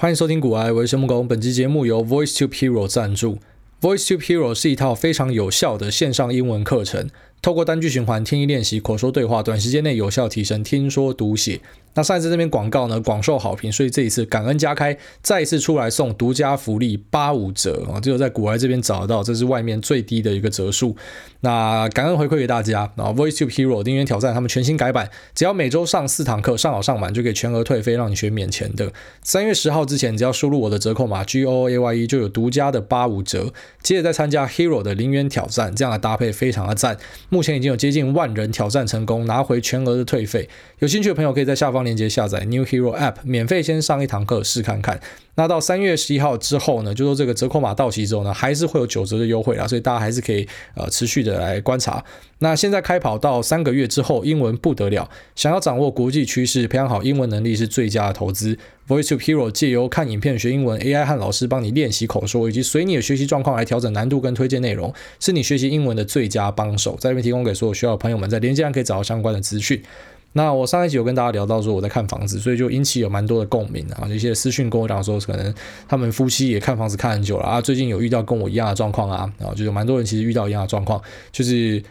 [0.00, 1.26] 欢迎收听古埃，我是木工。
[1.26, 3.38] 本期节目由 Voice to Hero 赞助。
[3.80, 7.10] Voice to Hero 是一套非常有效的线上英文课程，
[7.40, 11.60] 透过单句循环、听力练习、口说对话，短时间内有效提升听说读写。
[11.94, 17.98] 那上一次这边广告呢，广受好评，所以这一次感恩加开，再一次出来送独家福利八五折啊！
[17.98, 20.94] 只有在股癌这边找得到，这是外面最低的一个折数。
[21.40, 28.92] 那感恩回馈给大家啊！VoiceTube Hero 零元挑战他们全新改版，只要每周上四堂课，上好上满就可以全额退费，让你学免钱的。
[29.24, 33.52] 三月十号之前，只要输入我的折扣码 G O A Y E，就有独家的八五折。
[33.82, 36.96] 接着再参加 Hero 的零元挑战，这样的搭配非常的赞。
[37.30, 40.48] 目前已经有接近万人挑战成功，拿回全额的退费。
[40.78, 45.00] 有兴趣的朋友可以在下方链接下载 New Hero App，免费先上一堂课试看看。
[45.38, 52.04] 那到三月十一号之后呢，就说这个折扣码到期之后呢，还是会有九折的优惠啦，所以大家还是可以呃持续的来观察。
[52.40, 58.58] 那现在开跑到三个月之后，英文不得了，想要掌握国际趋势，培养好英文能力是最佳的投资。
[58.88, 66.96] VoiceTube Hero 借由看影片学英文，AI 和老师帮你练习口说，以及随你的学习状况来调整难度跟推荐内容，是你学习英文的最佳帮手。
[66.98, 69.80] 在这边提供给所有需要的朋友们，在链接上可以找到相关的资讯。
[70.38, 75.52] 那我上一集有跟大家聊到说我在看房子，所以就引起有蛮多的共鸣啊，一些私讯跟我讲说，可能
[75.88, 81.82] 他们夫妻也看房子看很久了啊，最近有遇到跟我一样的状况啊，然后就有蛮多人其实遇到一样的状况，就是。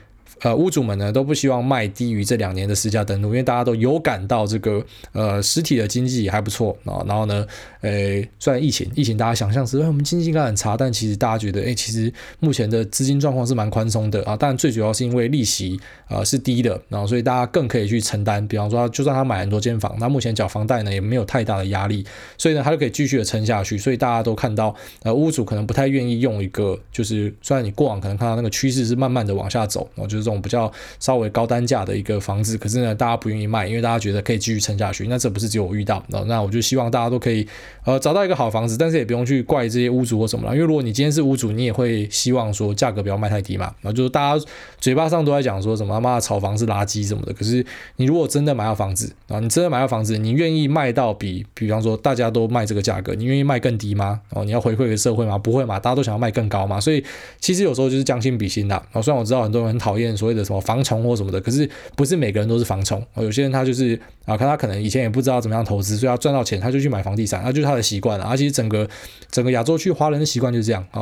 [0.42, 7.02] 呃，屋主们呢都不希望卖低于这两年的实价登录，因为大家都有感到这个呃实体的经济还不错啊。
[7.08, 7.44] 然后呢，
[7.82, 14.38] 诶，虽然疫情，疫情大家想象是，哎，我们经济应该很差，但其实大家觉得，哎，其实目前的资金状况是蛮宽松的啊。
[14.38, 18.48] 当然，最主要是因为利息呃是低的，然后所以大家更可以去承担。
[18.48, 22.06] 比方说，就算他买很多间房，那目前缴房贷呢也没有太大的压力，
[22.38, 23.78] 所以呢，他就可以继续的撑下去。
[23.78, 30.28] 所以大家都看到，呃，屋主可能不太愿意用一个，就是虽然你过往可能看到那个趋势是慢慢的往下走，然后就是。
[30.28, 35.08] 这种比较稍微高单价的一个房子，可是呢，大家不愿意卖，因为大家觉得可以继续撑下去。
[35.08, 37.48] 那这不是只有我遇到，那我就希望大家都可以
[37.86, 43.66] 呃找到一个好房子，但是也不用去怪这些屋主或什么了，因为如果你今天是屋主，你也会希望说价格不要卖太低嘛。
[43.82, 44.46] 然后就是大家
[44.80, 47.66] 嘴巴上都在讲说什么他妈的炒房是垃圾什么的，可是
[47.98, 54.20] 你如果真的买到房子啊，你真的买到房子，你愿意卖到比比方说大家都卖这个价格，你愿意卖更低吗？
[54.32, 55.38] 哦，你要回馈给社会吗？
[55.38, 56.82] 不会嘛，大家都想要卖更高嘛。
[56.82, 57.04] 所以
[57.40, 58.76] 其实有时候就是将心比心的。
[58.76, 60.08] 然后虽然我知道很多人很讨厌。
[60.18, 63.06] 所谓的什么房虫或什么的，可是不是每个人都是房虫。
[63.18, 63.94] 有些人他就是
[64.26, 68.26] 啊，看他可能以前也不知道怎么样投资，所以他赚到钱他就去买房地产，他就就是他的习惯了。
[68.26, 68.88] 而且整个
[69.30, 71.02] 整个亚洲区华人的习惯就是这样啊，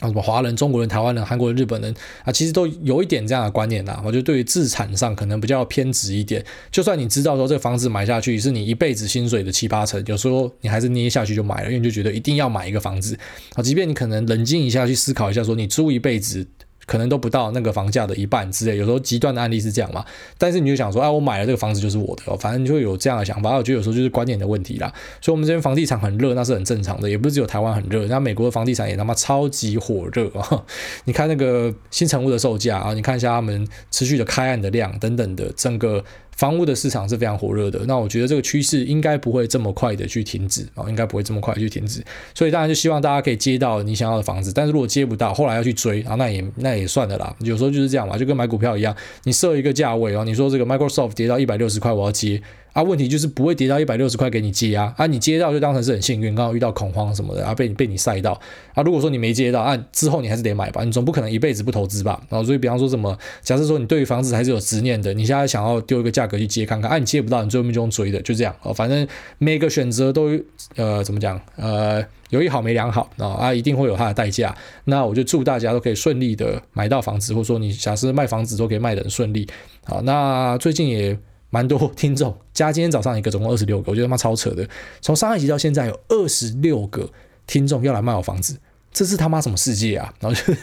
[0.00, 4.02] 啊什么华人、中国人、台湾人、韩国人、日本人啊，其实都有一点这样的观念呐。
[4.04, 6.44] 我觉得对于资产上可能比较偏执一点。
[6.70, 13.18] 就算你知道说这个房子买下去是你一辈子薪水的七八成，有时候你还是捏下去就买了，因为你就觉得一定要买一个房子
[13.54, 13.62] 啊。
[13.62, 16.46] 即便你可能冷静一下去思考一下，说你租一辈子。
[16.86, 20.04] 可能都不到那个房价的一半之类，有时候极端的案例是这样嘛。
[20.38, 23.56] 但是你就想说，哎，我买了这个房子就是我的哦，反正就会有这样的想法。
[23.56, 24.92] 我觉得有时候就是观念的问题啦。
[25.20, 30.64] 所以，我们这边房地产很热，那是很正常的，也不是只有台湾很热，那美国的房地产也他妈超级火热啊！
[31.04, 36.04] 你看那个新成屋的售价啊，你看一下他们持续的开案的量等等的整个。
[36.36, 42.04] 房屋的市场是非常火热的，那我觉得这个趋势应该不会这么快的去停止啊，应该不会这么快去停止，
[42.34, 52.40] 所以当然就希望大家可以接到你想要的房子，但是如果接不到，后来要去追啊，那也那也算的啦，有时候就是这样嘛，就跟买股票一样，你设一个价位哦，你说这个 Microsoft 跌到一百六十块，我要接。
[52.76, 58.38] 啊，问题就是不会跌到一百六十块给你接啊，啊，你接到就当成是很幸运，刚好遇到恐慌什么的啊，被你被你赛到
[58.74, 58.82] 啊。
[58.82, 62.22] 如果说你没接到啊，之后你还是得买吧，你总不可能一辈子不投资吧？
[62.28, 68.74] 然后所以比方说什么，假设说你对于房子还是有执念的，你现在想要丢一个价格去接看看，啊，你接不到，你最后面就用追的，就这样哦。
[68.74, 69.08] 反正
[69.38, 70.28] 每个选择都
[70.74, 74.54] 呃怎么讲呃有一好没两好啊，啊，一定会有它的代价。
[74.84, 79.48] 那我就祝大家都可以顺利的买到房子，或者说你假设卖房子都可以卖得很顺利。
[79.84, 81.18] 好，那最近也。
[81.48, 84.66] 蛮多 听众加今天早上一个，总共二十六个，我觉得他妈超扯的。
[85.02, 87.08] 从上一集到现在有二十六个
[87.46, 88.56] 听众要来卖我房子，
[88.92, 90.12] 这是他妈什么世界啊？
[90.18, 90.54] 然后就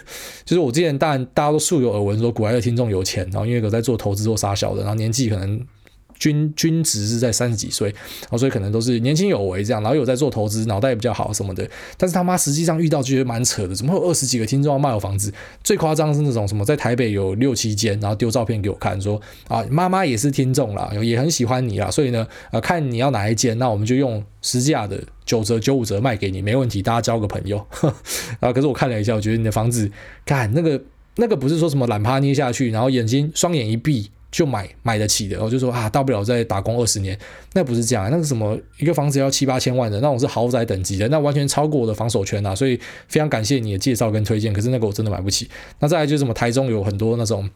[0.44, 5.66] 就是我之前当然大家都素有耳闻说古埃的听众有钱，然后因为有在做投资做杀小的，然后年纪可能。
[6.24, 11.70] 均均值是在三十几岁，然后所以可能都是年轻有为这样，然后有在做投资，脑袋也比较好什么的。
[11.98, 15.34] 但是他妈实际上遇到就觉得蛮扯的，怎么会有二十几个听众要卖我房子？
[15.66, 27.58] 最夸张是那种什么在台北有六七间，然后丢照片给我看，说啊妈妈也是听众啦，也很喜欢你啦，所以呢呃看你要哪一间，那我们就用实价的九折九五折卖给你，没问题，大家交个朋友。
[28.40, 29.92] 啊，可是我看了一下，我觉得你的房子，
[30.26, 30.82] 看那个
[31.18, 34.10] 那个不是说什么懒趴捏下去，然后眼睛双眼一闭。
[34.34, 37.16] 就买买得起的，我就说啊，大不了再打工二十年，
[37.54, 42.76] 那不是这样，那个什么一个房子要七八千万的那种是豪宅等级的，那完全超过我的防守圈啊，所以
[43.08, 45.48] 非常感谢你的介绍跟推荐，可是那个我真的买不起。
[45.80, 47.48] 那再来就是什么台中有很多那种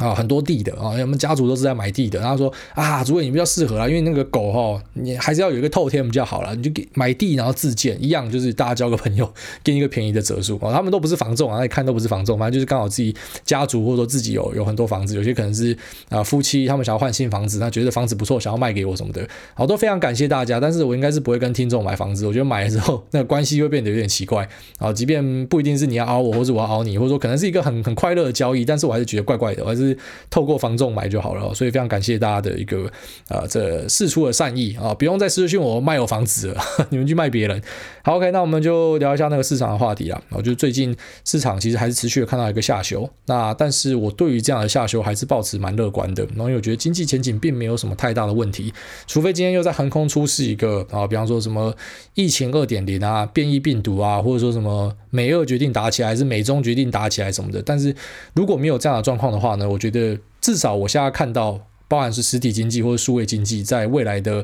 [0.00, 2.18] 啊，很多地的啊，我们家族都是在买地的。
[2.18, 6.56] 然后说啊，主委你比较适合啊，因为那个狗哈，你还是要有一个透天比较好了。
[6.56, 9.30] 你就给买地，然后自建一样，就是大家交个朋友，
[9.62, 10.72] 给你一个便宜的折数啊。
[10.72, 13.14] 他们都不是房仲啊，那你看都不是房仲，反正就是刚好自己
[13.44, 15.76] 家族或者说自己有有很多房子，有些可能是
[16.08, 19.26] 啊夫妻他们想要换新房子，那觉得房子不错，想要卖给我什么的。
[19.54, 24.48] 好，都非常感谢大家，但是我应该是不会跟听众买房子，我觉得买了之后 那个关系会变得有点奇怪
[24.78, 24.92] 啊。
[24.92, 29.89] 即便不一定是你要凹我，或者我要凹你，或者说可能是一个很很快乐的交易，但是我还是觉得怪怪的，我还是
[30.30, 30.70] 透过房。
[30.80, 32.90] 仲买就好了，所以非常感谢大家的一个、
[33.28, 37.60] 呃，这事出的善意啊，不用再私讯我卖我房子了， 你们去卖别人。
[38.02, 40.18] 好，OK，那我们就聊一下那个市场的话题啊。
[40.30, 40.96] 我觉得最近
[41.26, 48.72] 市场其实还是持续的看到一个下修，那但是我对于这样的下修还是抱持蛮乐观的，然后因为我觉得经济前景并没有什么太大的问题，
[49.06, 51.74] 除非今天又在横空出世一个啊，比方说什么
[52.14, 57.60] 疫情二点零啊，变异病毒啊，或者说什么美俄决定打起来，还是美中决定打起来什么的。
[57.60, 57.94] 但是
[58.34, 60.16] 如果没有这样的状况的话呢，我觉得。
[60.42, 64.42] 至少我现在看到，包含是实体经济或者数位经济，在未来的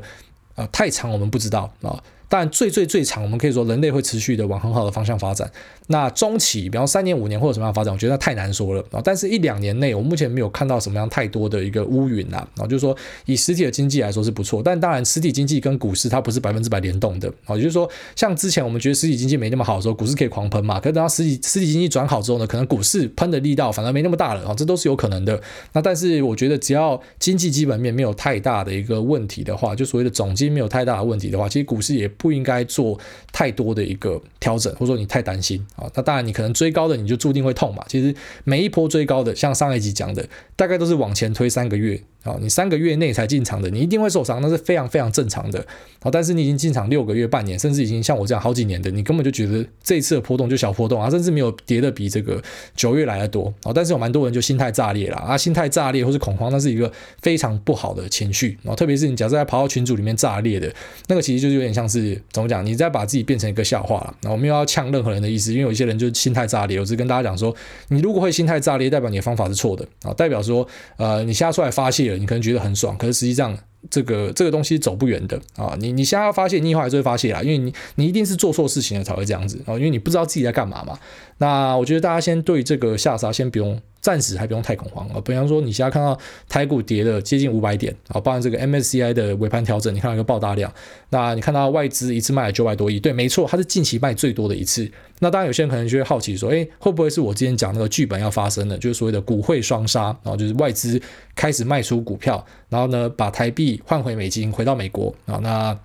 [0.55, 1.99] 呃太长，我们不知道啊。
[2.29, 5.51] 但最最最长，我们可以说人类会持续的往很好的方向发展。
[5.89, 9.01] 那中期，比方三年五年或者什么样发展，我觉得太难说了啊。
[9.05, 12.47] 但是一两年内，我目前没有看到什么样太多的一个乌云啊。
[12.57, 12.97] 啊，就是说
[13.27, 17.55] 以实体的经济来说是不错，但当然实体经济跟股市它不是百分之百联动的啊。
[17.55, 20.81] 也就是说，像之前我们觉得实体经济没那么好的时候，股市可以狂喷嘛。
[20.81, 24.53] 可是等到实体实体经济转好之后呢，可能股市喷的力道反而没那么大了啊。
[24.53, 25.41] 这都是有可能的。
[25.73, 32.99] 那但是我觉得只要经济基本面没有太大的一个问题的话，就所谓的总经没有太大的问题的话，其实股市也不应该做
[33.31, 35.87] 太多的一个调整，或者说你太担心啊。
[35.95, 36.57] 那当然你可能。
[36.57, 37.85] 追高的你就注定会痛嘛。
[37.87, 38.15] 其实
[38.45, 40.27] 每一波追高的，像上一集讲的，
[40.57, 42.03] 大概都是往前推三个月。
[42.27, 45.65] 啊，你三个月内才进场的，你一定会受伤，那是非常非常正常的。
[46.01, 52.43] 好，但是你已经进场六个月、半年，甚至已经像我这样好几年的，你根本就觉得这一次的波动就小波动啊，甚至没有跌的比这个
[52.75, 53.53] 九月来的多。
[53.63, 56.91] 好，但是有蛮多人就心态炸裂了啊，心态炸裂或是恐慌，那是一个
[57.23, 58.59] 非常不好的情绪。
[58.63, 60.73] 然后特别是你假设在跑到群组里面炸裂的
[61.09, 64.15] 那个，其实就是有点像是怎么讲，你在把自己变成一个笑话了。
[64.23, 66.79] 那我没有要呛任何人的意思，因为有一些人就是心态炸裂。
[66.79, 67.55] 我只跟大家讲说，
[67.89, 72.97] 你如果会心态炸裂，代表你的方法是错的啊，代表说呃，你现在出来发泄了，你可能觉得很爽。
[72.97, 73.57] 可是实际上，
[73.91, 75.77] 这个这个东西走不远的啊！
[75.79, 80.99] 你你现在要发泄，你以后还是会发泄啦，因为你你一定是做错事情了才会这样子啊，因为你不知道自己在干嘛嘛。
[81.39, 83.81] 那我觉得大家先对这个下杀先不用。
[84.07, 86.17] 暂时还不用太恐慌啊，比方说你现在看到
[86.49, 90.73] 台股跌了接近五百点啊，包含这个 MSCI 的尾盘调整，你看到一个爆大量，
[91.11, 94.89] 那你看到外资一次卖了九百多亿，对，没错，它是近期卖最多的一次。
[95.19, 101.03] 那当然有些人可能就会好奇说，诶，会不会是我之前讲那个剧本要发生的，就是所谓的股汇双杀，然后就是外资
[101.35, 105.77] 开始卖出股票，然后呢把台币换回美金，回到美国啊，那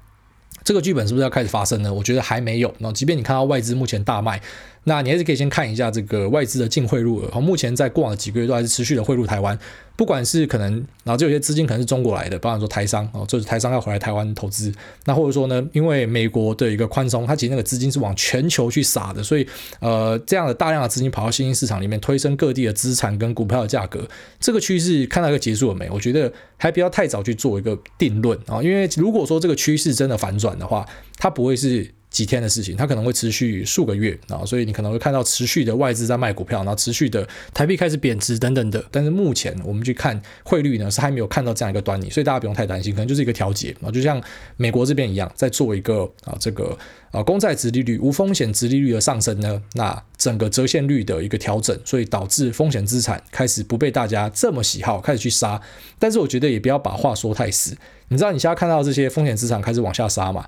[0.64, 1.92] 这个剧本是不是要开始发生呢？
[1.92, 2.72] 我觉得还没有。
[2.78, 4.40] 那即便你看到外资目前大卖。
[4.84, 9.58] 那你还是可以先看一下这个外资的净汇入额，目前在过往的几个月都还是持续的汇入台湾，
[9.96, 10.74] 不管是可能，
[11.04, 14.74] 然后就有些资金可能是中国来的，包含说台商哦，就是台商要回来台湾投资，
[15.06, 19.48] 那或者说呢，因为美国的一个宽松，它其实那个资金是往全球去撒的，所以
[19.82, 24.08] 呃，这样的大量的资金跑到新兴市场里面，推升各地的资产跟股票的价格，
[24.40, 25.88] 这个趋势看到一个结束了没？
[25.92, 30.84] 我觉得还不要太早去做一个定论啊，因为如果说这个趋势真的反转的话，
[31.18, 31.92] 它不会是。
[32.12, 38.84] 几天的事情，它可能会持续数个月啊，所以你可能会看到持续的外资在卖股票，然后持续的台币开始贬值等等的。
[38.92, 44.22] 但是目前我们去看汇率呢，是还没有看到这样一个端倪，所以大家不用太担心，可能就是一个调节啊，就像
[44.58, 46.78] 美国这边一样，在做一个啊这个
[47.12, 55.62] 啊公债殖利率无风险殖利率的上升呢，那整个折现率的一个调整，所以导致风险资产开始不被大家这么喜好，开始去杀。
[55.98, 57.78] 但是我觉得也不要把话说太死，
[58.10, 60.46] 你知道你现在看到这些风险资产开始往下杀嘛？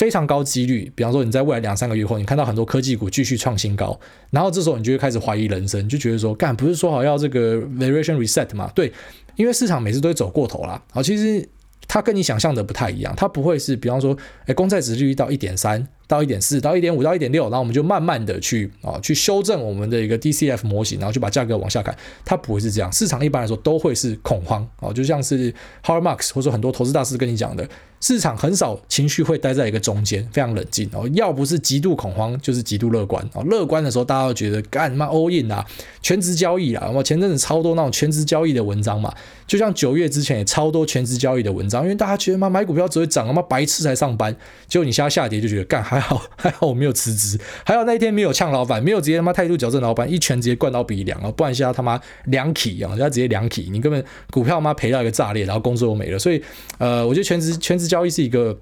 [0.00, 8.72] 非常高几率，比方说你在未来两三个月后，你看到很多科技股继续创新高，然后这时候你就会开始怀疑人生，就觉得说，干不是说好要这个 variation reset 嘛？
[8.74, 8.90] 对，
[9.36, 10.82] 因为市场每次都会走过头啦。
[10.94, 11.46] 啊，其实
[11.86, 14.16] 它跟你想象的不太一样，它不会是比方说，
[14.46, 15.86] 诶，公债值率到一点三。
[16.10, 21.96] 到一点四，到一点五，到一点六，然后我们就慢慢的去啊，去修正我们的一个 DCF 模型，然后就把价格往下砍。
[22.24, 27.64] 它不会是这样，市场一般来说都会是恐慌啊，就像是 Har Marx 或者很多投资大师跟你讲的，
[28.00, 31.08] 市场很少情绪会待在一个中间，非常冷静哦。
[31.14, 33.44] 要不是极度恐慌，就是极度乐观啊。
[33.44, 35.64] 乐观的时候，大家都觉得干嘛 all in 啊，
[36.02, 36.90] 全职交易啊。
[36.92, 39.14] 我前阵子超多那种全职交易的文章嘛，
[39.46, 44.34] 就像九月之前也超多全职交易的文章，因为大家觉得嘛，买股票只会涨，嘛白痴才上班。
[44.66, 45.99] 结果你现在下跌就觉得干还。
[46.00, 51.30] 还好 还好我没有辞职，还好那一天没有呛老板，没有直接他妈态度矫正老板，一拳直接灌到鼻梁啊！
[51.30, 56.18] 不然现在他妈两起啊，人家直接两起，你根本股票妈赔到一个炸裂，然后工作又没了。
[56.18, 56.42] 所以
[56.78, 58.58] 呃，我觉得全职全职交易是一个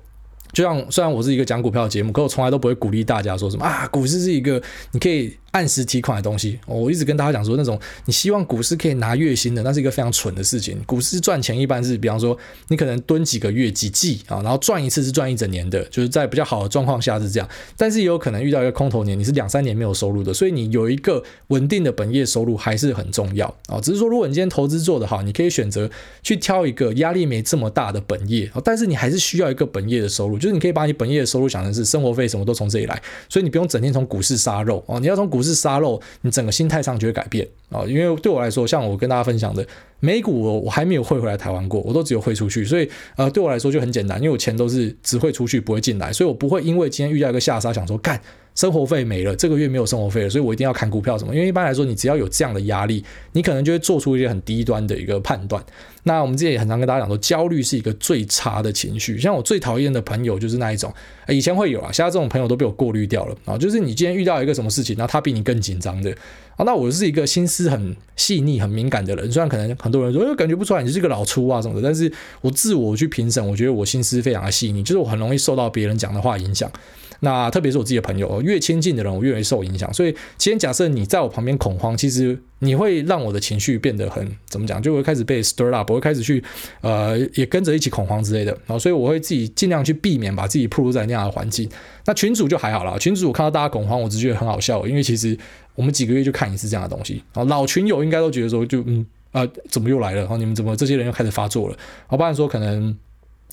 [0.52, 4.60] 就像虽然我是一个讲股票的节目，可我从来都不会鼓励大家说什么啊，股市是一个
[4.92, 5.36] 你可以。
[5.52, 10.78] 按时提款的东西，我一直跟大家讲说，那种你希望股市可以拿月薪的，那是一个非常蠢的事情。
[10.84, 12.36] 股市赚钱一般是，比方说
[12.68, 17.48] 你可能蹲几个月、几季啊，然后赚一次是赚一整年的，就是在比较好的状况下是这样。
[17.76, 23.80] 但是也有可能遇到一个空头年，你是两三年没有收入的，所以你有一个稳定的本业收入还是很重要啊。
[23.80, 25.90] 只是说，如果你今天投资做得好，你可以选择
[26.22, 36.00] 去挑一个压力没这么大的本业，但是你还是需要一个本业的收入，就是你可以把你本业的收入想成是生活费什么都从这里来，所以你不用整天从股市杀肉啊，你要从股不是杀肉。
[36.20, 39.66] 你整个心态上就会改变啊，因为对我来说，像我跟大家分享的，
[40.00, 48.20] 美股我我还没有汇回来台湾过，我都只有汇出去，所以呃对我来说就很简单，因为我钱都是只会出去不会进来，所以我不会因为今天遇到一个下杀，想说干
[48.58, 51.32] 生活费没了，这个月没有生活费了，所以我一定要砍股票什么？
[51.32, 55.64] 因为一般来说，你只要有这样的压力，你可能就会做出一些很低端的一个判断。
[56.02, 59.16] 那我们之前也很常跟大家讲说，焦虑是一个最差的情绪。
[59.16, 60.92] 像我最讨厌的朋友就是那一种，
[61.28, 63.56] 以前会有啊，现在这种朋友都被我过滤掉了啊。
[63.56, 66.10] 就是你今天遇到一个什么事情，然后他比你更紧张的
[66.56, 66.64] 啊。
[66.66, 76.68] 那我是一个心思很细腻、很敏感的人，虽然可能很多人说，哎，感觉不出来你是个老粗啊什么的，但是我自我去评审，我觉得我心思非常的细腻，就是我很容易受到别人讲的话影响。
[77.20, 79.92] 那特别是我自己的朋友，越亲近的人，我越容易受影响。
[79.92, 86.42] 所以，今天假设你在我旁边恐慌，其实你会让我的情绪变得很怎么讲，就会开始被 stir up，我会开始去
[86.80, 88.52] 呃也跟着一起恐慌之类的。
[88.66, 91.68] 然后，所以我会自己尽量去避免把自己暴露在那样的环境。
[92.04, 95.36] 那群主就还好啦，群主我看到大家恐慌，我只觉得很好笑，因为其实
[95.74, 97.22] 我们几个月就看一次这样的东西。
[97.34, 100.20] 然后老群友应该都觉得说就，嗯啊、呃，怎么又来了？
[100.20, 101.76] 然后你们怎么这些人又开始发作了？
[102.06, 102.96] 好，不然说可能，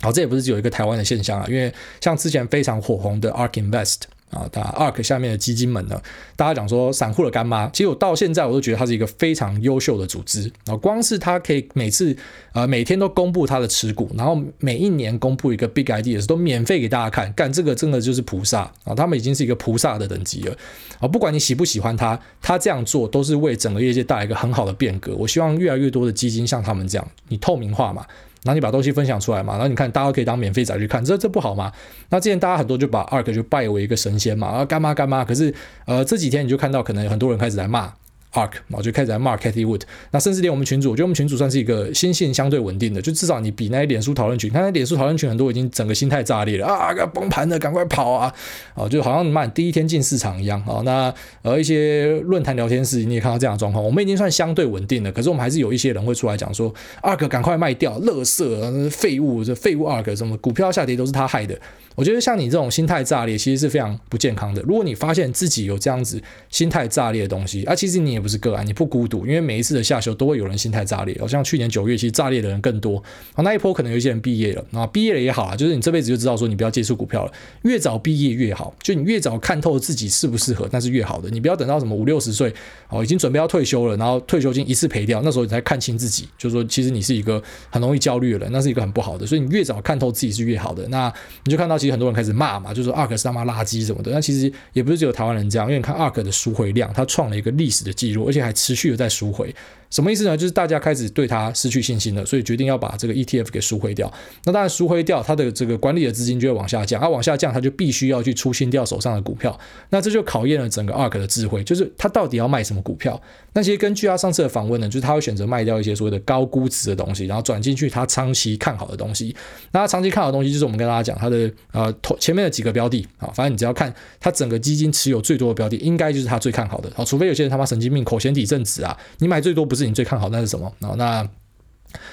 [0.02, 4.02] 好，这也不是只有一个台湾的现象啊，因为像之前非常火红的 ARK Invest。
[4.32, 6.02] 啊，它 ARK 下面的基金们呢，
[6.36, 10.76] 大家讲说散户的干妈，其实我到现在我都觉得它是一个非常优秀的组织啊。
[10.76, 12.14] 光是它可以每次
[12.52, 18.94] 呃每天都公布它的持股，然后每一年公布一个 Big Ideas 都免费给大家看，干这个真的就是菩萨啊！
[18.94, 20.58] 他们已经是一个菩萨的等级了
[21.00, 21.08] 啊！
[21.08, 25.16] 不管你喜不喜欢它，它这样做都是为整个业界带来一个很好的变革。
[25.16, 28.06] 我希望越来越多的基金像他们这样，你透明化嘛。
[28.46, 31.72] 然后你把东西分享出来嘛，然后你看大家可以当免费仔去看，这这不好吗？
[32.10, 35.54] 那之前大家很多就把 ARK 就拜为一个神仙嘛，啊干妈干妈，可是
[35.86, 37.92] 呃这几天你就看到可能很多人开始来骂。
[38.36, 48.34] ARK，然后就开始在骂 Cathy Wood，那甚至连我们群主，我觉得我们群主算是一个心性相对稳定的，就至少你比那些脸书讨论群，你看那脸书讨论群很多已经整个心态炸裂了啊，要崩盘了，赶快跑啊！
[48.74, 50.82] 哦，就好像慢第一天进市场一样啊。
[50.84, 61.58] 那呃一些论坛聊天室你也看到这样的状况，我们已经算相对稳定了，可是我们还是有一些人会出来讲说 ARK 赶快卖掉，垃圾废物，这废物 ARK 什么股票下跌都是他害的。
[61.96, 64.62] 我觉得像你这种心态炸裂，其实是非常不健康的。
[64.64, 71.18] 如果你发现自己有这样子心态炸裂的东西，啊，其实你也不是个案，你不孤独，因为每一次的下修都会有人心态炸裂。
[71.20, 73.02] 好像去年九月，其实炸裂的人更多。
[73.34, 77.32] 啊，那一波可能有些人毕业了，啊，毕业了也好啊，就是你这辈子就知道说你不要接触股票了，
[77.64, 81.30] 越早毕业越好，就你越早看透自己适不适合，那是越好的。
[81.30, 82.54] 你不要等到什么五六十岁，
[82.90, 89.26] 哦，已经准备要退休了，然后退休金一次赔掉，那时候你才看清自己，就是说其实你是一个很容易焦虑的人，那是一个很不好的。
[89.26, 90.86] 所以你越早看透自己是越好的。
[90.90, 91.12] 那
[91.46, 92.56] 你就看到其实很多人开始骂。
[92.60, 99.54] 嘛，就说 ARK 是他妈垃圾什么的，那其实也不是只有台湾人这样，因为你看 ARK 的赎回量，它创了一个历史的记录，而且还持续的在赎回。
[99.92, 100.36] 什么意思呢？
[100.36, 104.12] 就是大家开始对它失去信心了，所以决定要把这个 ETF 给赎回掉。
[104.44, 109.58] 那当然赎回掉，它的这个管理的资金就会往下降，啊，往下降，它就必须要去出清掉手上的股票。
[109.92, 113.22] 那这就考验了整个 ARK 的智慧，就是它到底要卖什么股票。
[113.54, 119.34] 那其实根据他上次的访问呢，就是他会选择卖掉一些所谓的高估值的东西，然后转进去他长期看好的东西。
[119.72, 126.90] 那他长期看好的东西，就是我们跟大家讲他的呃头前面的几个标的啊，反正你只要看他整个基金持有最多的标的，应该就是他最看好的。
[126.96, 130.96] 啊，除非有些人他妈神经病口嫌体正直啊，你买最多不是你最看好，那是什么啊？
[130.98, 131.30] 那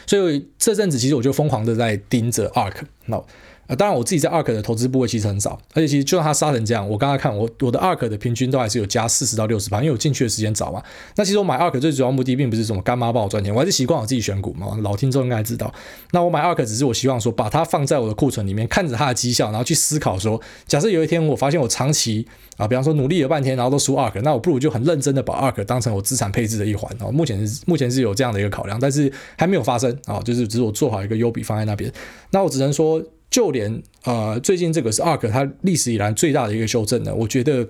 [0.06, 2.82] 所以这阵子其实我就疯狂的在盯着 ARK。
[3.06, 3.22] 那
[3.68, 10.82] 啊，当然我自己在 ARK 的投资部位其实很少，而且其实就算它杀成这样，我刚刚看我我的 ARK 的平均都还是有加四十到六十趴，因为我进去的时间早嘛。
[11.16, 14.76] 那其实我买 ARK 最主要目的并不是什么干妈帮我赚钱，我还是习惯我自己选股嘛。
[14.82, 15.72] 老听众应该知道，
[16.10, 22.26] 那我买 ARK 只是我希望说把它放在我的库存里面，看着它的绩效，然后去思考说，假设有一天我发现我长期
[22.56, 27.10] 啊，比方说努力了半天，然后都输 ARK，那我不如就很认真的把 ARK 当成我资产配置的一环啊。
[27.12, 31.90] 目前是目前是有这样的一个考量，但是还没有发生啊，就是只是我做好一个优比放在那边，
[32.32, 33.02] 那我只能说。
[33.32, 37.66] 就连呃，最近这个是 ARK 它历史以来最大的一个修正呢，我觉得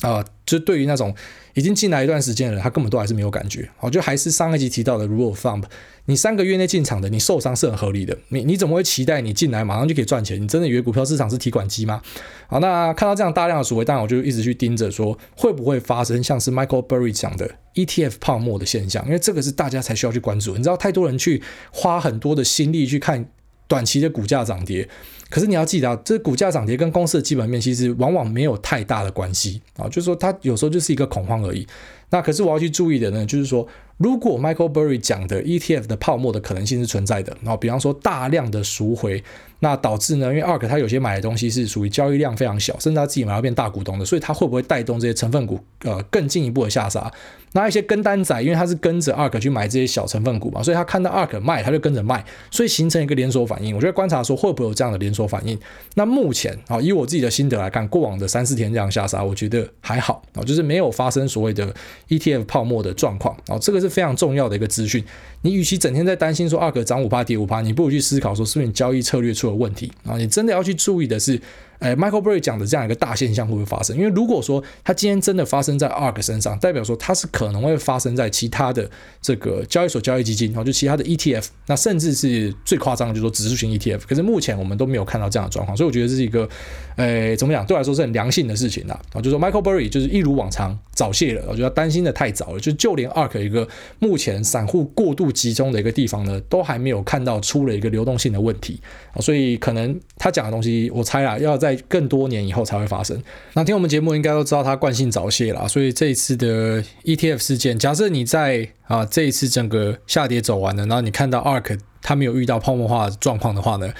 [0.00, 1.14] 啊、就对于那种
[1.54, 3.66] 已经进来一段时间的人，他根本都还是没有感觉。
[3.78, 5.62] 好，就还是上一集提到的 rule form
[6.06, 8.14] 你三个月内进场的，你受伤是很合理的。
[8.28, 10.42] 你你怎么会期待你进来马上就可以赚钱？
[10.42, 12.02] 你真的以为股票市场是提款机吗？
[12.48, 19.04] 好，那看到这样大量的赎回，当然我就一直去盯着说，会不会发生像是 Michael Burry 讲的 ETF 泡沫的现象？
[19.06, 20.56] 因为这个是大家才需要去关注。
[20.56, 21.42] 你知道，太多人去
[21.72, 23.28] 花很多的心力去看。
[23.74, 24.88] 短期的股价涨跌，
[25.28, 31.66] 可是你要记得啊，这股价涨跌跟公司的基本面其实往往没有太大的关系啊，就是说它有时候就是一个恐慌而已。
[32.10, 33.66] 那可是我要去注意的呢，就是说。
[33.96, 39.22] 如果 Michael Burry 讲的 ETF 的泡沫的可能性是存在的，然后比方说大量的赎回，
[39.64, 47.10] 那导致呢，因为 ARK 它有些买的东西是属于交易量非常小，甚至他自己买要变大股东的，所以它会不会带动这些成分股呃更进一步的下杀？
[47.52, 53.74] 那一些跟单仔，因为他是跟着 ARK 去买这些小成分股嘛，所以他看到 ARK 卖，他就跟着卖，所以形成一个连锁反应。
[53.74, 55.56] 我觉得观察说会不会有这样的连锁反应？
[55.94, 61.72] 那目前啊，以我自己的心得来看，过往的三四天这样下杀，我觉得还好啊，就是没有发生所谓的
[62.08, 65.02] ETF 泡沫的状况啊，这个是非常重要的一个资讯。
[65.42, 70.16] 你与其整天在担心说 ARK 涨五趴跌五趴，你不如去思考说是不是你交易策略出了问题啊？
[70.16, 71.40] 你真的要去注意的是。
[71.84, 73.94] 哎，Michael Burry 讲的这样一个大现象会不会发生？
[73.94, 84.00] 因为如果说它今天真的发生在 ARK 身上，代表说它是可能会发生在其他的这个交易所交易基金，然后就其他的 ETF，那甚至是最夸张的，就是说指数型 ETF。
[84.08, 86.48] 可是目前我们都没有看到这样的状况，所以我觉得这是一个，
[86.96, 87.66] 哎，怎么讲？
[87.66, 88.98] 对我来说是很良性的事情啦。
[89.12, 92.60] 啊，就说 Michael Burry 就是一如往常早泄了，我觉得担心的太早了。
[92.60, 98.80] 就就连 ARK 一个目前散户过度集中的一个地方呢，都还没有看到出了一个流动性的问题
[99.12, 103.20] 啊，所以可能他讲的东西，我猜啊，要在更多年以后才会发生。
[103.54, 113.92] 那听我们节目应该都知道它惯性早泄啦，所以这一次的 ETF 事件，假设你在啊这一次整个下跌走完了，然后你看到 ARK 它没有遇到泡沫化状况的话呢？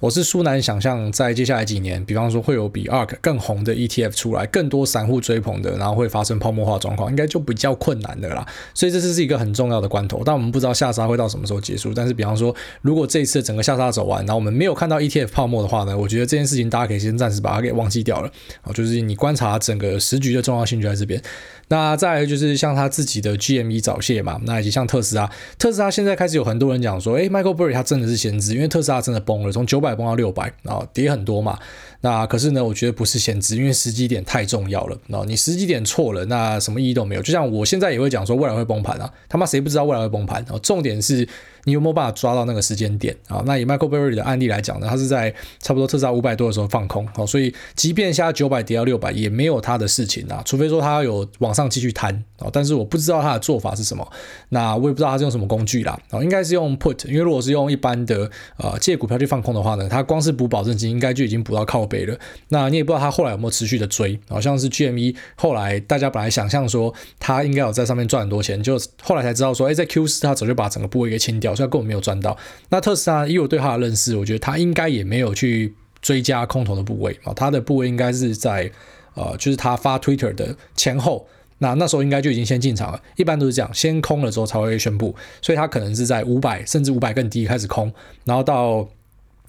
[0.00, 8.46] 我是苏南想象，在接下来几年，比方说会有比 ARK 更红的 ETF 出来，更多散户追捧的，然后会发生泡沫化状况，应该就比较困难的啦。
[8.72, 11.92] 所以这次是一个很重要的关头，但我们不知道下杀会到什么时候结束。
[11.92, 18.32] 但是，比方说，如果这一次整个下杀走完，然后我们没有看到 ETF 泡沫的话呢，我觉得这件事情大家可以先暂时把它给忘记掉了。
[18.62, 21.20] 啊，就是你观察整个时局的重要性就在这边。
[21.68, 31.58] 那再来就是像他自己的 GME 早泄嘛，那以及像特斯拉，特斯拉现在开始有很多人讲说，诶，Michael Burry 他真的是先知，因为特斯拉真的崩了，从九百百崩到六百，然后跌很多嘛。
[32.00, 34.98] 那可是呢，我觉得不是先知，因为时机点太重要了。
[35.06, 37.22] 然后你时机点错了，那什么意义都没有。
[37.22, 40.42] 就像我现在也会讲说未来会崩盘啊，他妈谁不知道未来会崩盘？
[40.44, 41.28] 然后重点是。
[41.64, 43.42] 你有没有办法抓到那个时间点啊？
[43.46, 54.06] 那以 Michael Burry 的案例来讲呢，他是在差不多特斯拉五百多的时候放空，好，所以即便现在九百跌到六百，也没有他的事情啊，除非说他有往上继续摊啊，但是我不知道他的做法是什么，
[54.48, 62.18] 那我也不知道他是用什么工具啦，啊，应该是用 Put，因为如果是用一般的呃借股票去放空的话呢，他光是补保证金应该就已经补到靠背了，
[62.48, 71.49] 那你也不知道他后来有没有持续的追，好像是 GME 后来大家本来想象说他应该有在上面赚很多钱，就后来才知道说，哎，在 Q 四他早就把整个部位给清掉。
[71.54, 72.36] 所以根本没有赚到。
[72.68, 78.70] 那特斯拉，以我对他的认识，我觉得他应该也没有去追加空头的部位啊，他的部位应该是在
[79.14, 81.26] 呃，就是他发 Twitter 的前后，
[81.58, 83.02] 那那时候应该就已经先进场了。
[83.16, 87.92] 一般都是这样，先空了之后才会宣布，所以他可能是在五百甚至五百更低开始空，
[88.24, 88.88] 然后到。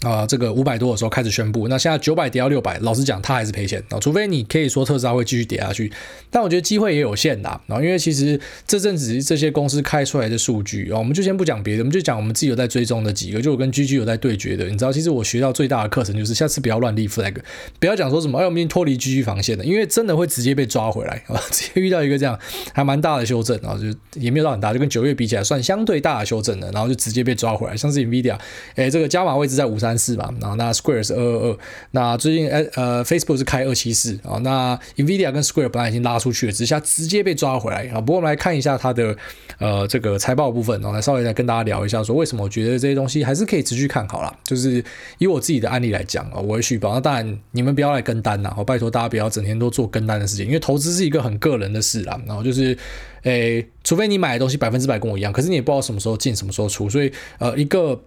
[0.03, 3.99] 啊、这个五百多的时候开始宣布，那现在九百跌到六百，老实讲，他还是赔钱啊。
[3.99, 5.91] 除非你可以说特斯拉会继续跌下去，
[6.29, 7.61] 但我觉得机会也有限的啊。
[7.69, 14.65] 因为其实这阵子这些公司开出来的数据啊，我们就先不讲别的，我们就讲我们自己有在追踪的几个，就我跟 GG 有在对决的。
[14.65, 17.35] 你知道，其实我学到最大的课程就是下次不要乱立 flag，
[17.79, 21.39] 不要讲说什么哎，我们已经脱离 GG 防线了，因为真的会直接被抓回来啊。
[21.51, 22.39] 直接遇到一个这样
[22.73, 27.77] 还蛮大的修正啊，就也没有到很大，就跟九月比起来算相对大的修正的，然后就直接被抓回来。
[27.77, 28.37] 像是 Nvidia，
[28.75, 30.71] 哎，这个加码位置在五三三四嘛，然后那。
[30.71, 31.58] Square 是二二二，
[31.91, 37.99] 那最近呃呃 Facebook 是开二七四啊，那 Nvidia 跟 Square 本来已经拉出去了，之下直接被抓回来啊。
[37.99, 39.15] 不过我们来看一下它的
[39.60, 44.34] 呃这个财报部分，然后来稍微来跟大家聊一下，说为什么我觉得这些东西还是可以持续看好啦。
[44.45, 44.82] 就是
[45.17, 46.93] 以我自己的案例来讲啊，我会续保。
[46.93, 52.17] 那当然你们不要来跟单呐，我拜托大家不要整天都做跟单的事情，因为投资是一个很个人的事啦。
[52.25, 52.77] 然后就是
[53.23, 58.01] 诶，除非你买的东西百分之百跟我一样，可是你也不知道什么时候进，什么时候出，所以呃一个。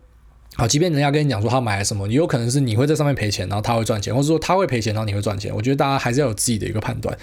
[0.56, 5.54] 好，即便人家跟你讲说他买了什么，你有可能是你会在上面赔钱，然后他会赚钱，或者说他会赔钱，然后你会赚钱。
[5.54, 7.16] 我觉得大家还是要有自己的一个判断。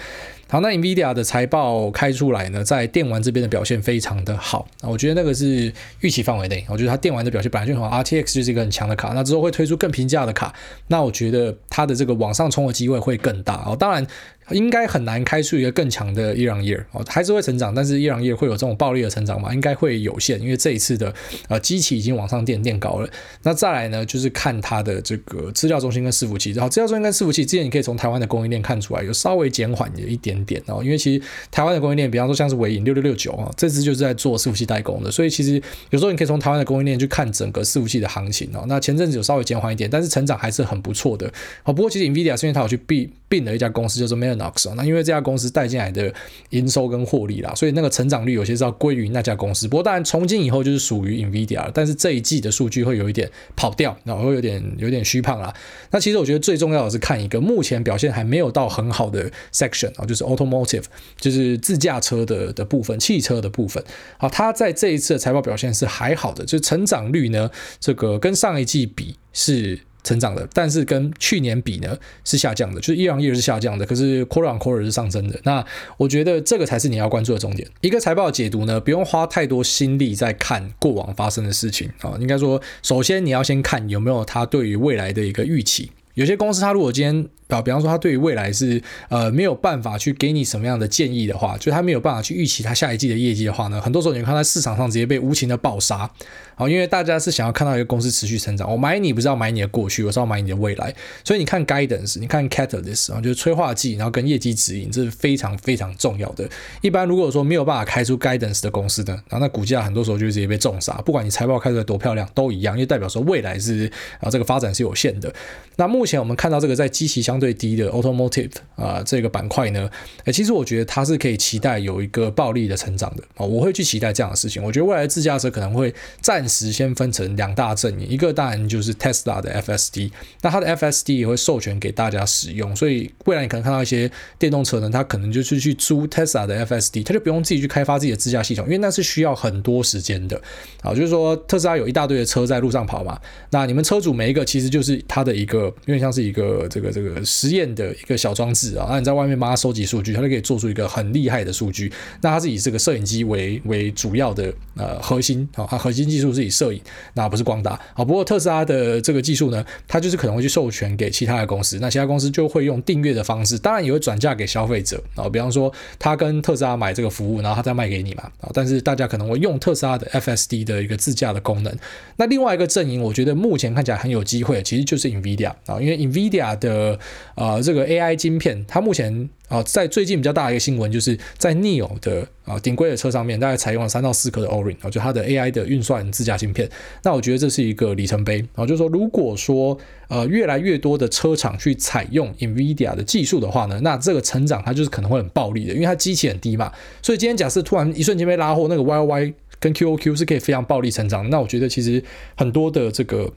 [0.48, 6.62] 好，那 NVIDIA 的财报开出来呢，在电玩这边的表现非常的好，我觉得那个是预期范围内。
[6.68, 10.54] 我觉得它电玩的表现本来就很好，RTX 就是一个很强的卡，那之后会推出更平价的卡，
[10.88, 13.74] 那我觉得它的这个往上冲的机会会更大哦。
[13.74, 14.06] 当然。
[14.52, 19.52] 应该很难开出一个更强的伊朗叶哦，还是会成长，但是伊朗叶会有这种暴力的成长吗？
[19.52, 21.12] 应该会有限，因为这一次的
[21.48, 23.08] 呃机器已经往上垫垫高了。
[23.42, 35.60] 那再来呢，就是看它的这个资料中心跟伺服器，然后资料中心跟伺服器之前你可以从台湾的供应链看出来有稍微减缓有一点点哦，因为其实台湾的供应链，比方说像是纬颖六六六九啊，这支就是在做伺服器代工的，所以其实
[35.90, 38.64] 有时候你可以从台湾的供应链去看整个伺服器的行情哦。
[38.68, 41.32] 那前阵子有稍微减缓一点，但是成长还是很不错的。
[41.62, 43.10] 好，不过其实 NVIDIA 是因为它有去避。
[43.32, 44.74] 并了一家公司，叫做 Mellanox。
[44.74, 46.12] 那因为这家公司带进来的
[46.50, 49.66] 营收跟获利啦，所以那个成长率有些是要归于那家公司。
[49.66, 55.50] 不过当然从今以后就是属于 NVIDIA，但是这一季的数据会有一点跑掉，然后会有点有点虚胖啦。
[55.90, 60.84] 那其实我觉得最重要的是看一个目前表现还没有到很好的 section 啊，就是 Automotive，
[61.18, 63.82] 就是自驾车的的部分，汽车的部分。
[64.18, 69.80] 好，它在这一次的财报表现是还好的，就成长率呢，这个跟上一季比是。
[70.04, 75.38] 成长的，但是跟去年比呢是下降的，就是 year on year 是下降的，可是 quarter on quarter 是上升的。
[75.44, 75.64] 那
[75.96, 77.68] 我觉得这个才是你要关注的重点。
[77.80, 85.90] 一个财报解读呢，不用花太多心力在看过往发生的事情啊，应该说，首先你要先看有没有它对于未来的一个预期。
[86.14, 96.10] 有些公司它如果今天啊，比方说他对于未来是呃没有办法去给你什么样的建议的话，就他没有办法去预期他下一季的业绩的话呢，很多时候你看在市场上直接被无情的暴杀。
[96.54, 100.94] 好，因为大家是想要看到一个公司持续成长，我买你不是要买你的过去，我是要买你的未来。
[101.24, 106.48] 所以你看 guidance，你看 catalyst 啊，就是催化剂，然后跟业绩指引，这是非常非常重要的。
[106.82, 115.32] 一般如果说没有办法开出 guidance 的公司呢，然后那股价很多时候就直接被重杀，不管你财报开出来多漂亮都一样，因为代表说未来是啊这个发展是有限的。
[115.76, 119.90] 那目前我们看到这个在基期相对低的 automotive 啊，这个板块呢，
[120.26, 124.62] 诶，其实我觉得它是可以期待有一个暴力的成长的啊，我会去期待这样的事情。
[124.62, 140.40] 我觉得未来的自驾车可能会暂时先分成两大阵营，一个当然就是 Tesla 的 FSD，那它的 FSD 也会授权给大家使用，所以未来你可能看到一些电动车呢，它可能就是去租 Tesla 的 FSD，它就不用自己去开发自己的自驾系统，因为那是需要很多时间的
[140.80, 140.94] 啊。
[140.94, 148.16] 就是说特斯拉有一大堆的车在路上跑嘛，那你们车主每一个其实就是它的一个，有点像是一个这个这个实验的一个。
[148.22, 151.92] 小装置啊，那你在外面帮他收集数据，他就可以做出一个很厉害的数据。
[152.20, 156.80] 那它是以这个摄影机为为主要的呃核心啊，它核心技术是以摄影，
[157.14, 158.04] 那不是光达啊。
[158.04, 165.28] 不过特斯拉的这个技术呢，它就是可能会去授权给其他的公司，那其他公司就会用订阅的方式，当然也会转嫁给消费者啊。
[165.28, 168.48] 比方说他跟特斯拉买这个服务，然后他再卖给你嘛啊。
[168.54, 171.76] 但是大家可能会用特斯拉的 FSD 的一个自驾的功能。
[172.18, 176.96] 那另外一个阵营，我觉得目前看起来很有机会，其实就是 NVIDIA 啊，因为 NVIDIA 的
[177.34, 178.12] 呃这个 AI。
[178.22, 186.68] 晶片，它目前啊，在最近比较大的一个新闻，就是在 NIO 的啊顶规的车上面，大概采用了三到四颗的 Orin 啊，就它的 AI 的运算自驾晶片。
[187.02, 196.70] 那我觉得这是一个里程碑啊，就是说，如果说呃越来越多的车厂去采用 NVIDIA 的技术的话呢，那这个成长它就是可能会很暴力的，因为它机器很低嘛。
[197.02, 201.28] 所以今天假设突然一瞬间被拉货，那个 YY 跟 QOQ 是可以非常暴力成长。
[201.30, 202.04] 那我觉得其实
[202.36, 203.32] 很多的这个。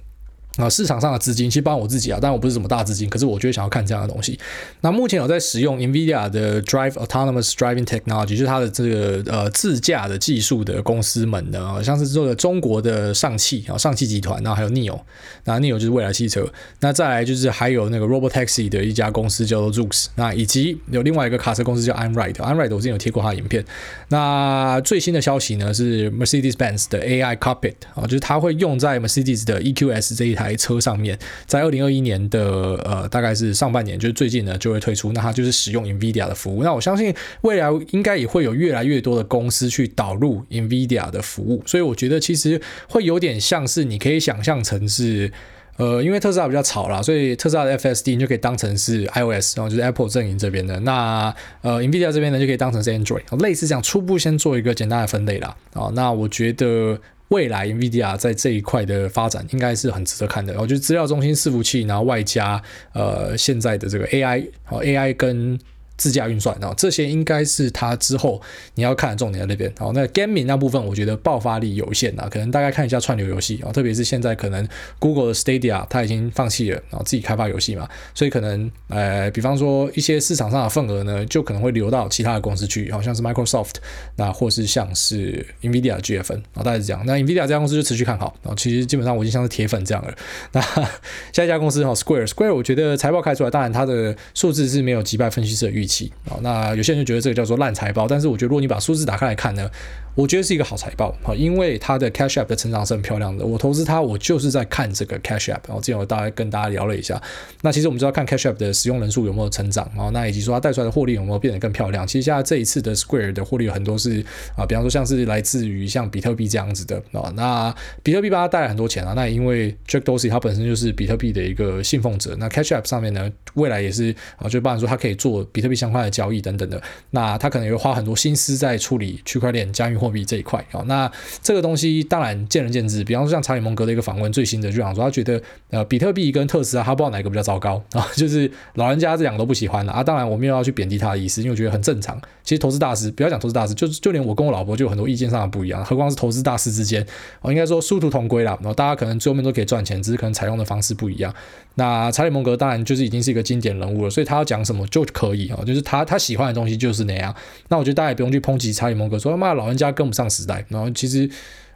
[0.57, 4.39] 啊，市场上的资金其实包括我自己啊，当然我不是什么大资金，可是我就会想要看这样的东西。
[4.79, 14.97] 那目前有在使用 NVIDIA 的 Drive Autonomous Driving Technology，就是它的这个呃自驾的技术的公司们呢，像是这个中国的上汽啊，上汽集团，然后还有 NIO，
[15.43, 16.47] 那 NIO 就是蔚来汽车，
[16.79, 23.65] 那再来就是还有那个 Robotaxi 的一家公司叫做 Zoox，那以及有另外一个卡车公司叫 Einride，Einride 我之前有贴过它的影片。
[24.07, 30.44] 那最新的消息呢是 Mercedes-Benz 的 AI Cockpit 啊，就是它会用在 Mercedes 的 EQS 这一台。
[30.45, 35.11] 台车上面，在二零二一年的呃，大概是上半年，就是最近呢就会推出。
[35.11, 36.63] 那它就是使用 NVIDIA 的服务。
[36.63, 41.63] 那我相信未来应该也会有越来越多的公司去导入 NVIDIA 的服务。
[41.65, 45.31] 所以我觉得其实会有点像是你可以想象成是
[45.77, 50.79] 呃，因为特斯拉比较吵啦，所以特斯拉的 FSD 你就可以当成是 iOS，然后就是 Apple 阵营这边的。
[50.81, 55.55] 那呃，NVIDIA 这边呢就可以当成是 Android，类似这样初步先做一个简单的分类啦。
[55.73, 56.99] 啊，那我觉得。
[57.29, 60.53] 未来 NVIDIA 在这一块的发展应该是很值得看的。
[60.53, 62.61] 然后就是资料中心伺服器，然后外加
[62.93, 65.59] 呃现在的这个 AI，好 AI 跟。
[65.97, 68.41] 自驾运算，然后这些应该是它之后
[68.75, 69.71] 你要看的重点在那边。
[69.77, 74.67] 好，那 gaming 那部分我觉得爆发力有限啊，可能大概看一下串流游戏啊，特别是现在可能
[74.99, 83.75] Google 的 Stadia 它已经放弃了，然后自己开发游戏嘛，所以可能呃，比方说一些市场上的份额呢，就可能会流到其他的公司去，好像是 Microsoft，
[84.17, 87.01] 那或是像是 NVIDIA 的 GFN 啊，大概是这样。
[87.05, 90.13] 那 NVIDIA 这家公司就持续看好，然后其实基本上我已经像是铁粉这样了。
[90.51, 90.61] 那
[91.31, 96.11] 下一家公司哈 Square，Square 我觉得财报开出来，当然它的数字是没有击败分析师的预期。
[96.29, 99.69] 啊，那有些人就觉得这个叫做烂财报，但是我觉得如果你把数字打开来看呢，
[100.15, 103.45] 我觉得是一个好财报啊，因为它的 Cash App 的成长是很漂亮的。
[103.45, 105.59] 我投资它，我就是在看这个 Cash App。
[105.67, 107.21] 然后之前我大概跟大家聊了一下，
[107.61, 112.07] 那其实我们知道看 Cash App 的使用人数有没有成长，然后那以及说它带出来的获利有没有变得更漂亮。
[112.07, 114.23] 其实现在这一次的 Square 的获利有很多是
[114.55, 119.11] 啊，比方说像是来自于像比特币这样子的啊，那比特币帮他带来很多钱啊。
[119.15, 126.81] 那因为 Jack Dorsey 他本身就是比特币的一个信奉者，那 Cash App 上面呢，未来也是啊，就包含说他可以做比特币相关的交易等等的。
[127.11, 130.81] 那他可能也会花很多心思在处理区块链、加密货币这一块啊。
[130.85, 133.03] 那这个东西当然见仁见智。
[133.03, 135.41] 比方说像查理蒙格的一个访问，最新的就想说，他觉得
[135.71, 140.03] 呃比特币跟特斯拉，他不知道哪个比较糟糕啊， 就是老人家这两个都不喜欢了啊。
[140.03, 142.19] 当然我没有要去贬低他的意思，因为我觉得很正常。
[142.43, 147.05] 其实投资大师不要讲投资大师，就就连我跟我老婆就有很多意见上的不一样，何况是投资大师之间，
[147.41, 148.55] 我应该说殊途同归啦。
[148.61, 151.33] 然后大家可能最后面都可以赚钱，只是可能采用的方式不一样。
[151.77, 157.35] 那查理蒙格当然就是已经是一个经典人物了，所以他要讲什么就可以啊，就是他他喜欢的东西就是那样。
[157.67, 160.63] 那我觉得大家也不用去抨击查理蒙格，说他妈老人家跟不上时代。
[160.69, 161.27] 然后其实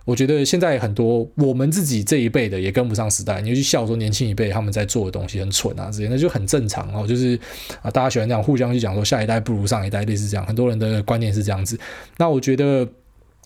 [0.06, 7.08] 我觉得现在很多我们自己这一辈的也跟不上时代，你就去笑说年轻一辈他们在做的东西很蠢啊之类，那就很正常哦。
[7.08, 7.40] 就是
[7.82, 11.80] 啊，大家喜欢这样互相去讲说下一代不如上一代，类似这样，很多人的观念是这样子。
[12.18, 12.88] 那我觉得。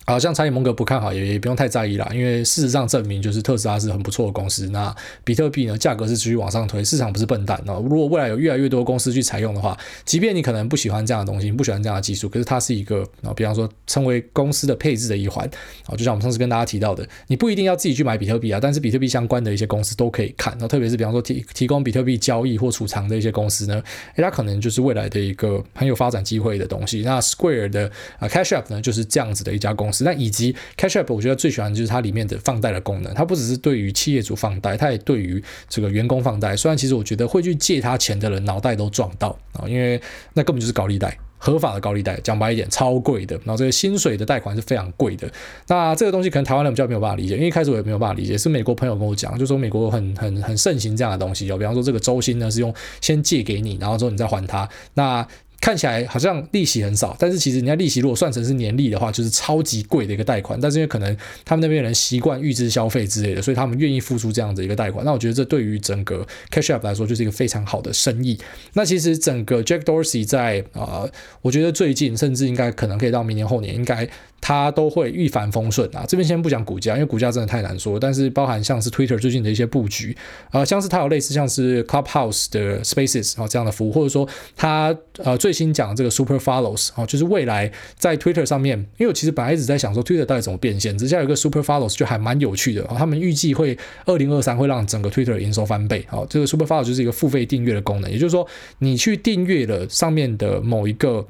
[0.06, 4.68] 好像查理蒙格不看好，也也不用太在意啦，因为事实上证明，就是特斯拉是很不错的公司。
[4.68, 7.82] 那比特币呢，价格是继续往上推，市场不是笨蛋哦。
[7.88, 15.48] 如果未来有越来越多公司去采用的话，即便你可能不喜欢这样的东西，你不喜欢这样的技术，可是它是一个啊，比方说成为公司的配置的一环
[15.86, 15.96] 啊。
[15.96, 20.54] 就像我们上次跟大家提到的，你不一定要自己去买比特币啊，但是比特币相关的一些公司都可以看。
[20.60, 23.82] 那特别是比方说提提供比特币交易或储藏的一些公司呢，
[24.16, 27.00] 诶，它可能就是未来的一个很有发展机会的东西。
[27.00, 29.93] 那 Square 的啊 Cash App 呢，就是这样子的一家公司。
[30.02, 36.56] 那以及 Cash App 我觉得最喜欢的就是它里面的放贷的功能，它不只是对于企业主放贷，它也对于这个员工放贷。
[36.56, 40.00] 虽然其实我觉得会去借他钱的人脑袋都撞到啊，因为
[40.32, 43.36] 那根本就是高利贷，合法的高利贷，讲白一点超贵的。
[43.44, 45.30] 然后这个薪水的贷款是非常贵的。
[45.68, 54.68] 那这个东西可能台湾人比较没有办法理解，因为一开始我也没有办法理解，是美国朋友跟我讲，就说美国很很很盛行这样的东西，就比方说这个周薪呢是用先借给你，然后之后你再还他。
[54.94, 55.26] 那
[55.64, 60.60] 看起来好像利息很少，但是其实人家利息如果算成是年利的话，就是超级贵的一个贷款。
[60.60, 65.02] 但是因为可能他们那边人习惯预支消费之类的，所以他们愿意付出这样子一个贷款。
[65.06, 68.38] 那我觉得这对于整个 Cash App 来说就是一个非常好的生意。
[68.74, 71.08] 那其实整个 Jack Dorsey 在啊、
[71.40, 74.06] 我觉得最近甚至应该可能可以到明年后年应该。
[74.46, 76.04] 它都会一帆风顺啊！
[76.06, 77.98] 这边先不讲股价，因为股价真的太难说。
[77.98, 80.14] 但是包含像是 Twitter 最近的一些布局，
[80.50, 92.82] 呃，像是它有类似像是 Clubhouse 的 Spaces 啊这样的服务，或者说它呃最新讲这个 Super Follows 哦，就是未来在 Twitter 上面，因为我其实本来一直在想说 Twitter 到底怎么变现，之下有一个 Super Follows 就还蛮有趣的。
[92.98, 96.04] 他们预计会二零二三会让整个 Twitter 营收翻倍。
[96.08, 98.46] 好，这个 Super Follows 就是一个付费订阅的功能，也就是说
[98.80, 101.26] 你去订阅了上面的某一个。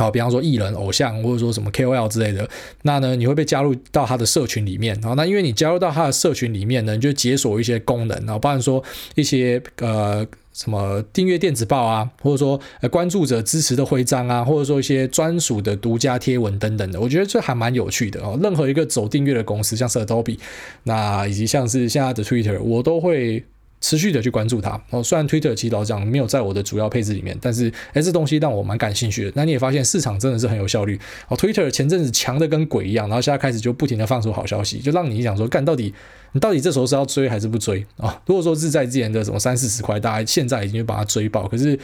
[0.00, 2.48] 好，比方说艺人、偶像，或者说什么 KOL 之类的，
[2.84, 4.94] 那呢，你会被加入到他的社群里面。
[5.02, 8.82] 然后，那因为你加入到他的社群里面呢，你就解锁一些功能，然后，包含说
[9.14, 18.38] 一些呃什么订阅电子报啊，或者说呃关注者支持的徽章啊，或者说一些专属的独家贴文等等的，我觉得这还蛮有趣的哦。
[18.42, 20.38] 任何一个走订阅的公司，像是 Adobe，
[20.84, 23.44] 那以及像是现在的 Twitter，我都会。
[23.80, 29.32] 持续的去关注它哦，虽然 Twitter 其实老讲没有在我的主要配置里面，但是哎，这东西让我蛮感兴趣的。
[29.34, 35.94] 那你也发现市场真的是很有效率哦，Twitter 前阵子强的跟鬼一样，然后现在开始就不停的放出好消息，就让你想说，干到底。
[36.32, 38.14] 你到底这时候是要追还是不追啊、哦？
[38.26, 41.78] 如果说是在之前的什么三四十块，大家现在已经把它追爆，可是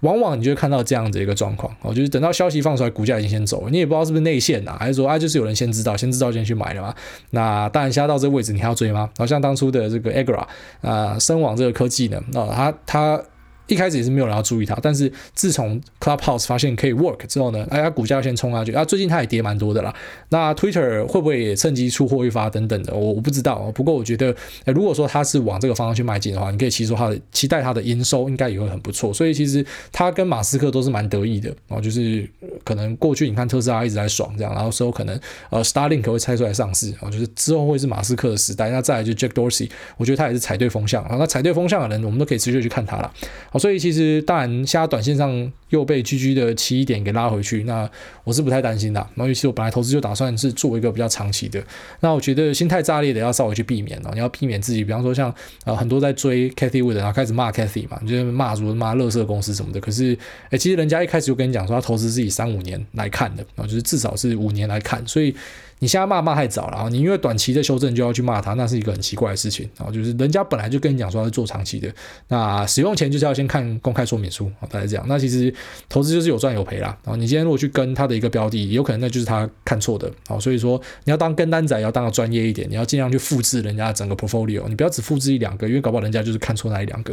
[0.00, 6.94] 往往你就会看到这样子一个状况哦，就是等到消息放出来，股价已经先走了，你也不知道是不是内线呐，还是说啊，就是有人先知道，先知道先去买了嘛？
[7.30, 9.08] 那当然，现在到这个位置，你还要追吗？
[9.18, 10.48] 好像当初的这个 Agra 啊、
[10.82, 13.22] 呃，深网这个科技呢，啊、哦，它它。
[13.66, 18.84] 一开始也是没有人要注意它，但是自从 Clubhouse 发现可以 work 之后呢，哎呀，股价先冲下去啊！
[18.84, 19.94] 最近它也跌蛮多的啦。
[20.28, 22.94] 那 Twitter 会不会也趁机出货一发等等的？
[22.94, 23.70] 我我不知道。
[23.74, 24.34] 不过我觉得，
[24.66, 29.12] 如果说它是往这个方向去迈进的话，你可以期说它的期待它的营收应该也会很不错。
[29.12, 32.28] 所以其实它跟马斯克都是蛮得意的哦，就是
[32.64, 35.18] 可能过去你看特斯拉一直在爽这样，然后之后可能
[35.50, 38.70] 呃 Starlink 会拆出来上市啊，就是之后会是马斯克的时代。
[38.70, 41.16] 那再来就 Jack Dorsey，我觉得他也是踩对风向啊。
[41.18, 43.12] 那踩对风向的人，我们都可以持续去看他了。
[43.58, 47.88] 所以其实当然，现在短线上又被 GG 的起点给拉回去，那
[48.24, 49.00] 我是不太担心的。
[49.14, 51.62] 然后，尤其我本来投资就打算是做一个比较长期的，
[52.00, 54.10] 那我觉得心态炸裂的要稍微去避免了。
[54.14, 55.32] 你要避免自己，比方说像
[55.64, 59.80] 呃很多在追 Cathy Wood，然后开始骂 Cathie 嘛，就是骂说骂垃圾公司什么的。
[59.80, 60.18] 可是，
[60.50, 65.34] 诶，其实人家一开始就跟你讲说，他投资自己三五年来看的，然后就是至少是五年来看，所以。
[65.78, 66.88] 你现在骂骂太早了啊！
[66.88, 69.92] 你因为短期的修正就要去骂他，那是一个很奇怪的事情啊！
[69.92, 71.92] 就是人家本来就跟你讲说他是做长期的，
[72.28, 75.04] 那使用前就是要先看公开说明书啊，大概这样。
[75.06, 75.52] 那其实
[75.88, 77.14] 投资就是有赚有赔啦啊！
[77.16, 80.38] 你今天如果去跟他的一个标的，有可能那就是他看错的啊！
[80.38, 87.12] 所以说你要当跟单仔，要当个专业一点，你要尽量去复制人家整个 portfolio，你不要只复制一两个，因为搞不好人家就是看错那一两个。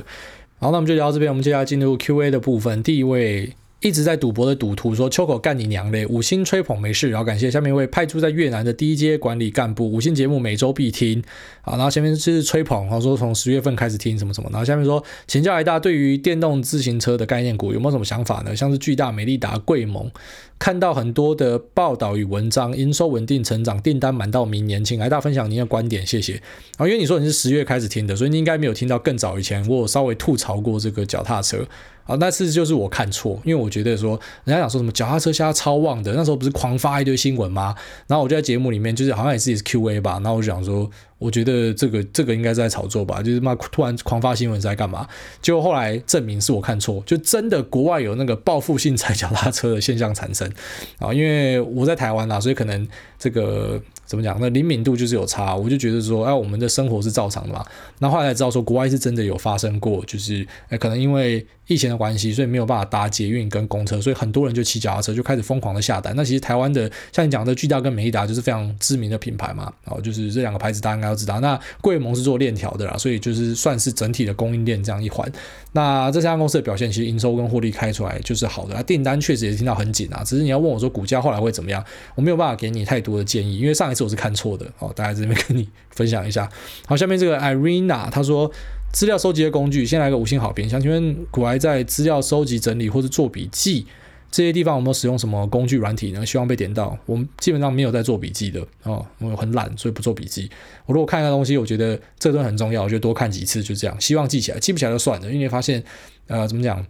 [0.59, 2.81] 好，那我们就聊到这边，我们接下来进入 Q&A 的部分。
[2.81, 3.53] 第一位。
[3.83, 11.21] 一直在赌博的赌徒说：“秋口干你娘嘞！”五星吹捧没事，然后感谢下面一位派驻在越南的低阶管理干部，五星节目每周必听
[11.61, 11.75] 啊。
[11.75, 14.49] 然后下面是吹捧，然后说从十月份开始听什么什么。
[14.51, 18.55] 然后下面说，请教一大对于电动自行车的概念股有没有什么想法呢？
[18.55, 20.09] 像是巨大、美利达、贵盟，
[20.57, 26.41] 看到很多的报道与文章，营收稳定成长，订单满到明年，请来大分享您的观点，谢谢。
[26.77, 31.67] 啊，因为你说你是十月开始听的，所以你应该没有听到更早以前我有稍微吐槽过这个脚踏车。
[32.05, 37.73] 啊，那次就是我看错，因为我觉得说人家讲说什么脚踏车现在超旺的，那时候不是狂发一堆新闻吗？
[38.07, 40.89] 然后我就在节目里面，就是好像也是也是 Q&A 吧，然后我就想说，
[41.23, 45.07] 我觉得这个这个应该是在炒作吧，就是妈突然狂发新闻是在干嘛？
[45.41, 50.45] 结果后来证明是我看错，就真的国外有那个报复性 踩脚踏车的现象产生
[50.99, 53.81] 啊，因为我在台湾啊，所以可能这个。
[54.05, 54.37] 怎么讲？
[54.39, 57.65] 那灵敏度就是有差，我就觉得说，哎，我们的生活是照常的嘛。
[57.99, 66.13] 那后来才知道说，国外是真的有发生过，就是，哎，可能因为疫情的关系，所以没有办法搭捷运跟公车，所以很多人就骑脚踏车，就开始疯狂的下单。
[66.15, 71.39] 那其实台湾的，像你讲的巨大跟美利达，就是非常知名的品牌嘛，哦，就是这两个牌子大家应该要知道。
[71.39, 75.31] 那贵盟是做链条的啦，所以就是算是整体的供应链这样一环。
[75.73, 80.23] 那这三家公司的表现，其实营收跟获利开出来就是好的，那订单确实也听到很紧啊。
[80.23, 81.83] 只是你要问我说股价后来会怎么样，
[82.15, 84.91] 我没有办法给你太多的建议，因为上一次我是看错的哦。
[84.95, 86.49] 大家这边跟你分享一下。
[86.85, 88.51] 好，下面这个 Irina 他说，
[88.91, 90.69] 资料收集的工具，先来个五星好评。
[90.69, 93.87] 想请问股癌在资料收集整理或是做笔记
[94.33, 96.25] 这些地方有没有使用什么工具软体呢？
[96.25, 96.97] 希望被点到。
[97.05, 100.49] 我们基本上没有在做笔记的哦，我很懒，所以不做笔记。
[100.87, 103.95] 我如果看一个东西，我觉得这段很重要，我就多看几次，就这样。
[104.01, 105.83] 希望记起来，记不起来就算了，因为发现
[106.25, 106.83] 呃，怎么讲？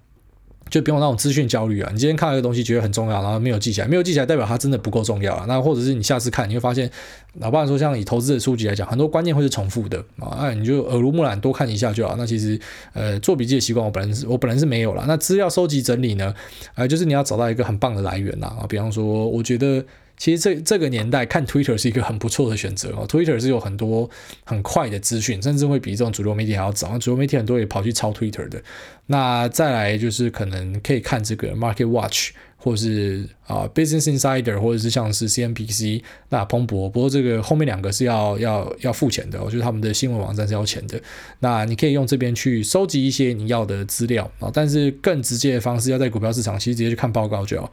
[0.73, 1.89] 就不用那种资讯焦虑啊！
[1.93, 5.45] 你今天看了一个东西觉得很重要，然后没有记起来，没有记起来代表它真的不够重要啊。
[5.47, 6.89] 那或者是你下次看，你会发现，
[7.33, 10.35] 哪怕说像以投资的书籍来讲，很多观念会是重复的啊。
[10.39, 12.15] 那你就耳濡目染，多看一下就好。
[12.17, 12.59] 那其实
[12.93, 15.05] 呃，做笔记的习惯，我本人是我本来是没有了。
[15.07, 16.33] 那资料收集整理呢？
[16.73, 18.65] 呃，就是你要找到一个很棒的来源呐啊。
[18.67, 19.85] 比方说，我觉得。
[20.17, 23.05] 其实这这个年代看 Twitter 是一个很不错的选择哦。
[23.07, 24.09] Twitter 是有很多
[24.45, 26.97] 很快的资讯，甚至会比这种主流媒体还要早。
[26.97, 28.61] 主流媒体很多也跑去抄 Twitter 的。
[29.07, 36.01] 那再来就是可能可以看这个 Market Watch，或是啊 Business Insider，或者是像是 CNBC。
[36.29, 41.01] 那彭博，不过这个后面两个是要要要付钱的，我觉得他们的新闻网站是要钱的。
[41.39, 47.69] 那你可以用这边去收集一些你要的资料啊，但是更直接的方式，要在股票市场，其实直接去看报告就好。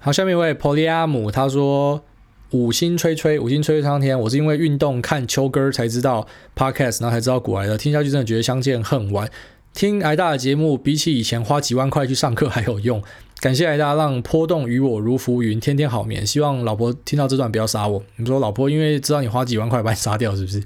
[0.00, 2.00] 好，下面一位 Polyam，他说
[2.52, 4.18] 五星吹吹，五星吹吹苍天。
[4.18, 6.24] 我是因为运动看秋哥才知道
[6.56, 7.76] Podcast，然后才知道股癌的。
[7.76, 9.28] 听下去真的觉得相见恨晚。
[9.74, 13.02] 听癌大的节目，比起以前花几万块去上课还有用。
[13.40, 16.24] 感谢癌大让波动与我如浮云，天天好眠。
[16.24, 18.02] 希望老婆听到这段不要杀我。
[18.16, 20.62] 你说老婆因为知道你花几万块把你杀掉是不是？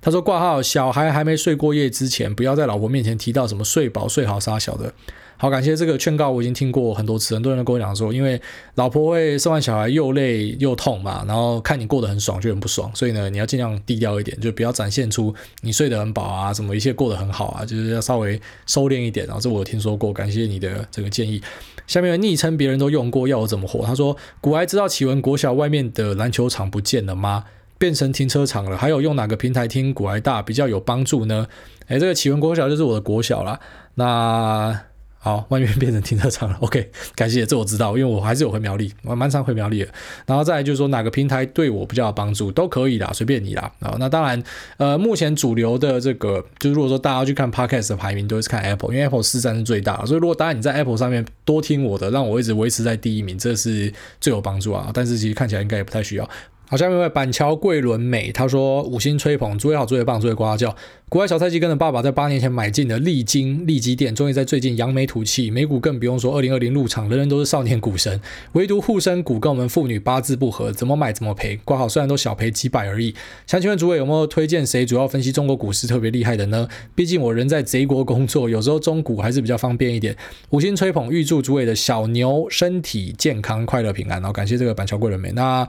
[0.00, 4.94] 他说挂号，小孩还没睡过夜之前，不要在老婆面前提到什么睡饱睡好杀小的。
[5.38, 8.40] 好，感谢这个劝告，我已经听过很多次，很多人都跟我讲说，因为
[8.76, 19.26] 老婆会生完小孩又累又痛嘛，然后看你过得很爽就很不爽，所以呢，你要尽量低调一点，就不要展现出你睡得很饱啊，什么一切过得很好啊，就是要稍微收敛一点。
[19.26, 21.42] 然后这我有听说过，感谢你的这个建议。
[21.86, 23.84] 下面的昵称别人都用过，要我怎么活？
[23.84, 27.44] 他说，古埃知道启文国小外面的篮球场不见了吗？
[27.76, 28.74] 变成停车场了？
[28.76, 31.46] 还有用哪个平台听古埃大比较有帮助呢？
[31.88, 33.60] 诶，这个启文国小就是我的国小啦。
[33.96, 34.80] 那。
[35.26, 36.56] 好，外面变成停车场了。
[36.62, 39.88] OK，感谢，这我知道，因为我还是有回苗栗，我蛮常回苗栗的。
[40.24, 43.72] 然后再来就是说哪个平台对我比较有帮助，都可以啦，随便你啦。
[43.80, 44.40] 啊，那当然，
[44.76, 50.06] 呃，目前主流的这个，就是如果说大家去看 Podcast 的排名，都是看 Apple，因为 Apple 市占是最大。
[50.06, 54.92] 所以如果当然你在 Apple 上面多听我的，让我一直维持在第一名，这是最有帮助啊。
[54.94, 56.30] 但是其实看起来应该也不太需要。
[56.68, 60.74] 好，下面一位板桥桂纶镁，他说五星吹捧，诸位好，诸位棒，诸位呱呱叫。
[61.08, 65.48] 国外小菜鸡跟着爸爸在八年前买进的利金利基店，终于在最近扬眉吐气。
[65.48, 68.20] 美股更不用说，二零二零入场，人人都是少年股神，
[68.54, 71.56] 唯独护身股跟我们妇女八字不合，怎么买怎么赔。
[71.64, 73.14] 挂号虽然都小赔几百而已。
[73.46, 76.68] 想请问诸位有没有推荐谁主要分析中国股市特别厉害的呢？
[76.96, 80.16] 毕竟我人在贼国工作，有时候中股还是比较方便一点。
[80.50, 84.20] 五星吹捧，预祝诸位的小牛身体健康、快乐平安。
[84.20, 85.30] 然后感谢这个板桥桂纶镁。
[85.36, 85.64] 那，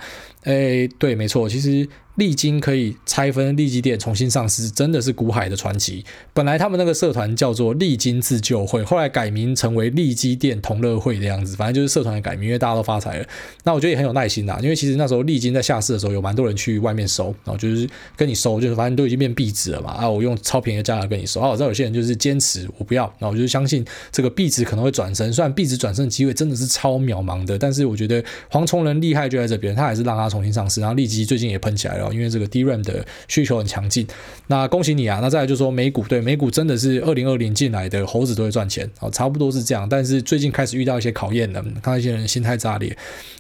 [0.48, 1.88] 诶，对，没错，其实。
[2.18, 6.04] 利金可以拆分利基店重新上市，真的是股海的传奇。
[6.34, 13.26] 本来他们那个社团叫做利金自救会，后来改名成为利基店同乐会的样子，反正就是社团的改名，因为大家都发财了。
[13.64, 21.40] 那我觉得也很有耐心啦，因为其实那时候利金在下市的时候，有蛮多人去外面收，然后就是跟你收，就是反正都已经变壁纸了嘛，啊，我用超便宜的价格跟你收。
[21.40, 32.07] 啊，我知道有些人就是坚持我不要，那我就相信这个壁纸可能会转身，虽然壁纸转身的机会真的是超渺茫的，但是我觉得黄崇仁厉害就在这边，他还是让他重新上市，然后利基最近也喷起来了。
[32.12, 34.08] 因为这个 DRAM 的需求很强劲。
[34.48, 35.20] 那恭喜你啊！
[35.22, 39.88] 那再来就说美股，对美股真的是二零二零进来的猴子都会赚钱哦，差不多是这样。
[39.90, 42.96] 但是最近开始遇到一些考验了，看到一些人心态炸裂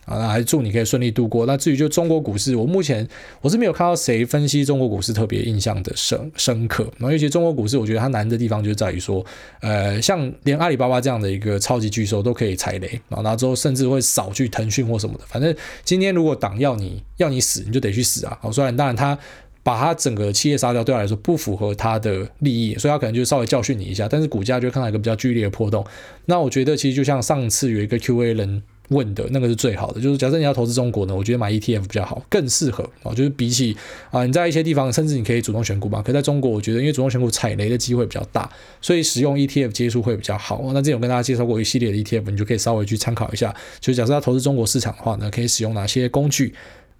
[0.05, 1.45] 啊，那还祝你可以顺利度过。
[1.45, 3.07] 那至于就中国股市，我目前
[3.39, 6.83] 我是没有看到谁分析中国股市特别印象的深深刻。
[6.97, 9.25] 然后尤其中国股市，我觉得它难的地方就在于说，
[9.61, 15.21] 呃，像连阿里巴巴这样的一个超级巨兽都可以踩雷，然后之后甚至会扫去腾讯或什么的。
[15.27, 15.55] 反正
[15.85, 18.37] 今天如果党要你要你死，你就得去死啊！
[18.41, 19.17] 好，虽然当然他。
[19.63, 25.85] 把他整个企业杀掉，对他来说不符合他的利益，所以他可能就稍微教训你一下，但是股价就看到一个比较剧烈的波动。
[26.23, 33.75] 那我觉得其实就像上次有一个 Q&A 人问的那个是最好的，就是假设你要投资中国呢，我觉得买 ETF 比较好，更适合啊，就是比起
[34.09, 38.49] 啊你在一些地方甚至你可以主动选股嘛，可在中国我觉得因为主动选股踩雷的机会比较大，
[38.81, 40.61] 所以使用 ETF 接触会比较好。
[40.67, 43.53] 那之前有跟大家介绍过一系列的 ETF，你就可以稍微去参考一下。
[43.81, 46.53] 就假设要投资中国市场的话呢，可以使用哪些工具？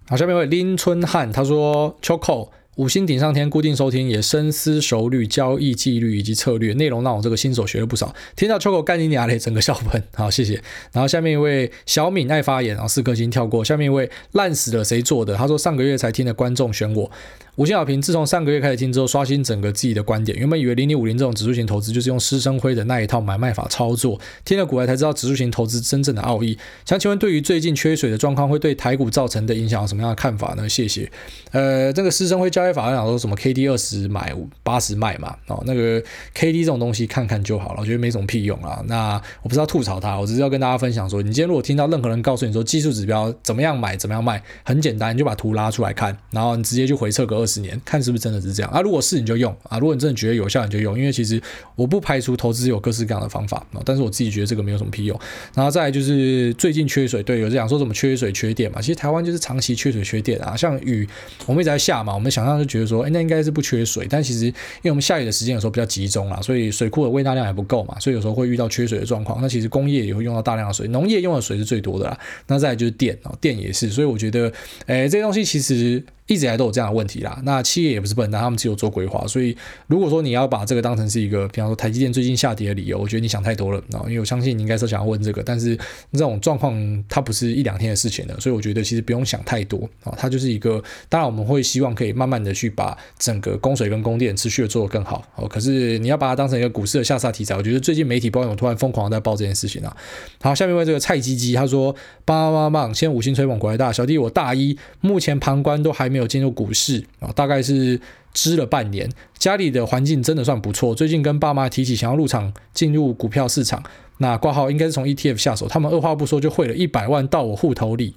[0.08, 2.48] 好，下面一位林春汉他说 Choco。
[2.78, 8.14] 五星顶上天，固定收听，也深思熟虑交易纪律以及策略内容，让我这个新手学了不少。
[8.36, 10.54] 听到秋口干你娘嘞，整个笑喷，好谢谢。
[10.92, 13.64] 然后下面一位小敏爱发言，然后四颗星跳过。
[13.64, 15.34] 下面一位烂死了谁做的？
[15.34, 17.10] 他说上个月才听的观众选我。
[17.56, 20.38] 五星好评，自从上个月开始听之后，刷新整个自己的观点。
[20.38, 26.56] 原本以为零零五零这种指数型投资就是用施生辉的那一套买卖法操作，听了股来才知道指数型投资真正的奥义。
[26.84, 30.68] 想请问，对于最近缺水的状况，会对台股造成的影响有什么样的看法呢？
[30.68, 31.10] 谢谢。
[31.50, 35.36] 呃，这个施生辉交易法讲说什么 K D 二十买八十卖嘛？
[35.46, 36.02] 哦，那个
[36.34, 38.82] K D 这种东西看看就好了，我觉得没什么屁用啊。
[38.86, 48.80] 那我不是要吐槽它，我只是要跟大家分享说，你今天如果听到任何人告诉你说技术指标怎么样买怎么样卖，很简单，你就把图拉出来看，然后你直接就回测个二十年，看是不是真的是这样啊？
[48.80, 51.40] 如果是你就用啊，如果你真的觉得有效你就用，因为其实
[51.74, 55.18] 我不排除投资有各式各样的方法啊，但是我自己觉得这个没有什么屁用。
[55.54, 58.80] 然后再就是最近缺水，对，有这样说什么缺水缺电嘛？
[58.80, 61.08] 其实台湾就是长期缺水缺电啊，像雨
[61.46, 64.52] 我们一直在下嘛，我们想象就觉得说，哎，那应该是不缺水，但其实因
[64.84, 69.40] 为我们下雨的时间有时候比较集中啊，所以水库的喂纳量还不够嘛，所以有时候会遇到缺水的状况。
[69.40, 72.18] 那其实工业也会用到大量的水，农业用的水是最多的啦。
[72.46, 74.52] 那再来就是电哦，电也是，所以我觉得，
[74.86, 76.02] 哎，这些东西其实。
[76.28, 77.40] 一直以来都有这样的问题啦。
[77.42, 79.26] 那企业也不是笨蛋，他们只有做规划。
[79.26, 79.56] 所以
[79.88, 84.04] 如果说你要把这个当成是一个，比方说台积电最近下跌的理由，我觉得你想太多了啊。
[84.06, 85.76] 因为我相信你应该是想要问这个，但是
[86.12, 90.14] 这种状况它不是一两天的事情了，所以我觉得其实不用想太多啊。
[90.16, 95.26] 它就是一个，当然我们会希望可以慢慢的去把整个供水跟供电持续的做得更好。
[95.36, 99.96] 哦，可是你要把它当成一个股市的下杀题材，我觉得最近媒体包有突然疯狂在报这件事情啊。
[100.42, 101.94] 好，下面问这个蔡鸡鸡，他说
[102.26, 107.04] 棒棒棒棒，先五星吹捧国外大小弟，我大一，目前旁观都还没有进入股市。
[107.20, 108.00] 啊，大概是
[108.34, 110.94] 支了半年，家里的环境真的算不错。
[110.94, 113.82] 最近跟爸妈提起想要入场进入股票市场，
[114.18, 118.16] 那挂号应该是从 ETF 下手，他们二话不说就汇了一百万到我户头里，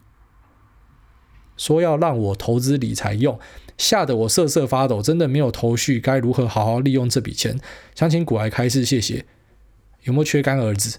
[1.56, 3.40] 说要让我投资理财用，
[3.78, 7.60] 吓得我瑟瑟发抖，真的没有头绪，该如何好好利用这笔钱？
[7.96, 9.26] 想请股癌开示，谢谢。
[10.04, 10.98] 有没有缺干儿子？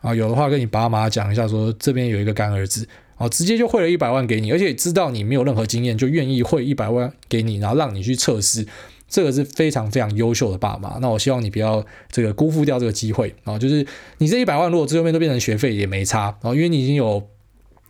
[0.00, 2.86] 啊，有的话跟你爸妈讲一下说，说这边有一个干儿子。
[3.16, 8.66] 哦，直接就汇了一百万给你，而且知道你没有任何经验，就愿意汇一百万给你，然后让你去测试，
[9.08, 10.98] 这个是非常非常优秀的爸妈。
[11.00, 13.58] 那我希望你不要这个辜负掉这个机会啊！
[13.58, 13.86] 就是
[14.18, 17.28] 你这一百万，如果最后面都变成学费也没差啊，因为你已经有。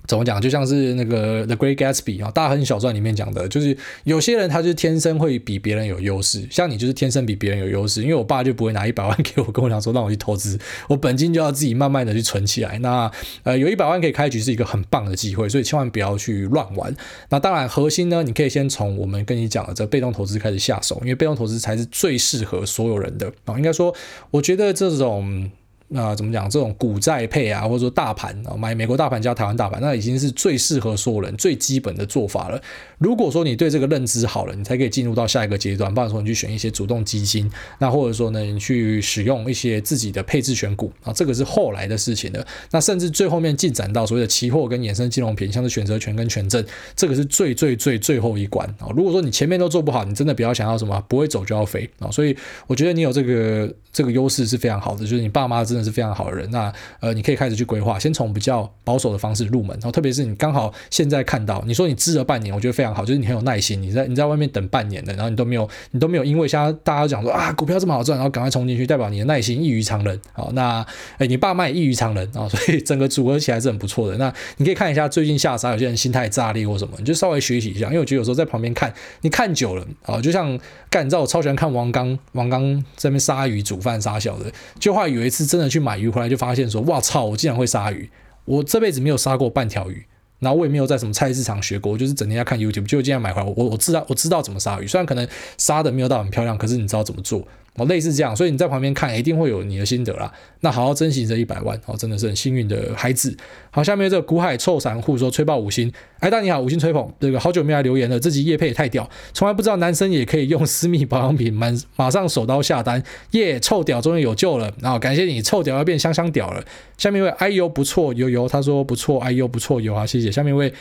[0.06, 0.40] 怎么讲？
[0.40, 8.02] 就像是那个《The Great Gatsby》啊，《大亨小传》里面讲的，就是有些人他就是天生会比别人有优势，像你就是天生比别人有优势。
[8.02, 12.78] 因为我爸就不会拿一百万给我，跟我讲说让我去投资，我本金就要自己慢慢的去存起来。
[12.80, 13.10] 那
[13.44, 16.94] 呃，有一百万可以开局是一个很棒的机会，所以千万不要去乱玩。
[17.30, 23.56] 那当然，核心呢，你可以先从我们跟你讲的这被动投资开始下手，因为被动投资才是最适合所有人的啊。
[23.56, 23.94] 应该说，
[24.30, 25.50] 我觉得这种。
[25.94, 26.50] 那、怎么讲？
[26.50, 32.60] 这种股债配啊，或者说大盘啊，买美国大盘加台湾大盘，那已经是最适合所有人最基本的做法了。
[32.98, 35.94] 如果说你对这个认知好了，你才可以进入到下一个阶段。
[35.94, 42.44] 不然说你去选一些主动基金，那或者说呢，你去使用一些自己的配置选股啊，这个是后来的事情了。
[42.72, 46.64] 那甚至最后面进展到所谓的期货跟衍生金融品，像是选择权跟权证，
[46.96, 48.88] 这个是最最最最后一关啊。
[48.96, 52.10] 如果说你前面都做不好，你真的不要想要什么不会走就要飞啊。
[52.10, 52.36] 所以
[52.66, 56.50] 我觉得你有这个这个优势是非常好的，就是你爸妈真的是非常好的人。
[56.50, 70.18] 那呃，你可以开始去规划，先从比较保守的方式入门，然后特别是你刚好现在看到，你说你支了半年，我觉得非常好，就是你很有耐心，你在你在外面等半年的，然后你都没有你都没有因为现在大家讲说啊股票这么好赚，然后赶快冲进去，代表你的耐心异于常人。
[70.32, 70.84] 好，那
[71.18, 74.16] 诶你爸妈也异于常人啊，所以整个组合起来是很不错的。
[74.16, 80.58] 那你可以看一下最近下杀，有些人心态炸裂或什么，你就稍微学习一下，因为我觉得有时候在旁边看，你看久了啊，就像
[80.90, 82.62] 干，你知道我超喜欢看王刚，王刚
[82.96, 87.24] 在那边杀鱼煮饭杀小的，就话有一次真的去买鱼回来，就发现说哇操！
[87.24, 88.10] 我竟然会杀鱼，
[88.44, 90.06] 我这辈子没有杀过半条鱼。
[90.40, 97.46] 然后我也没有在什么菜市场学过，我就是整天在看 YouTube，就竟然买回来，我我知道我知道怎么杀鱼，虽然可能杀的没有到很漂亮，可是你知道怎么做。
[97.76, 100.32] 哦，类似这样，所以你在旁边看，一定会有你的心得啦。
[100.60, 103.36] 那好好珍惜这一百万哦，真的是很幸运的孩子。
[103.70, 113.02] 好，下面这个股海臭散户说吹爆五星，哎，大你好，五星吹捧，这个好久没来留言了，自己夜配也太屌，从来不知道男生也可以用私密保养品，满马上手刀下单，
[113.32, 116.64] 耶，臭屌终于有救了，然后感谢你，臭屌要变香香屌了。
[116.96, 120.30] 下面一位哎呦不错油油，他说不错，哎呦不错油啊，谢谢。
[120.30, 120.72] 下面一位。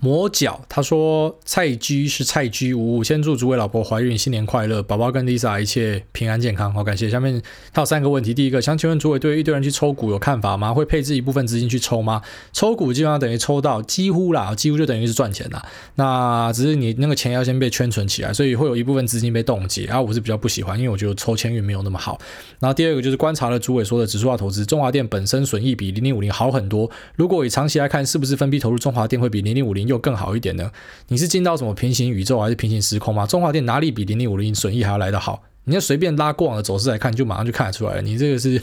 [0.00, 7.08] 磨脚，他说菜居是菜居五五，先祝诸位老婆怀孕新年快乐，宝宝跟 Lisa 一切平安健康，好感谢。
[7.08, 7.40] 下面
[7.72, 10.72] 他有三个问题，第一个想请问诸位对一堆人去抽股有看法吗？
[10.72, 12.20] 会配置一部分资金去抽吗？
[12.52, 15.64] 抽股基本上等于抽到几乎啦，几乎就等于是赚钱啦。
[15.94, 19.86] 那只是你那个钱要先被圈存起来，所以会有一部分资金被冻结。
[19.86, 22.18] 然后我是比较不喜欢，因为我觉得抽签运没有那么好。
[22.60, 26.90] 然后第二个就是观察了诸位说的指数化投资，中华电本身损益比零零五零好很多。
[27.16, 30.70] 如果以长期来看，是不是分批投入中华电会比零零五零又更好一点呢？
[31.08, 33.26] 你是进到什么平行宇宙还是平行时空吗？
[33.26, 35.42] 中华电哪里比零零五零损益还要来得好？
[35.64, 38.02] 你要随便拉过往的走势来看，就马上就看得出来了。
[38.02, 38.60] 你这个是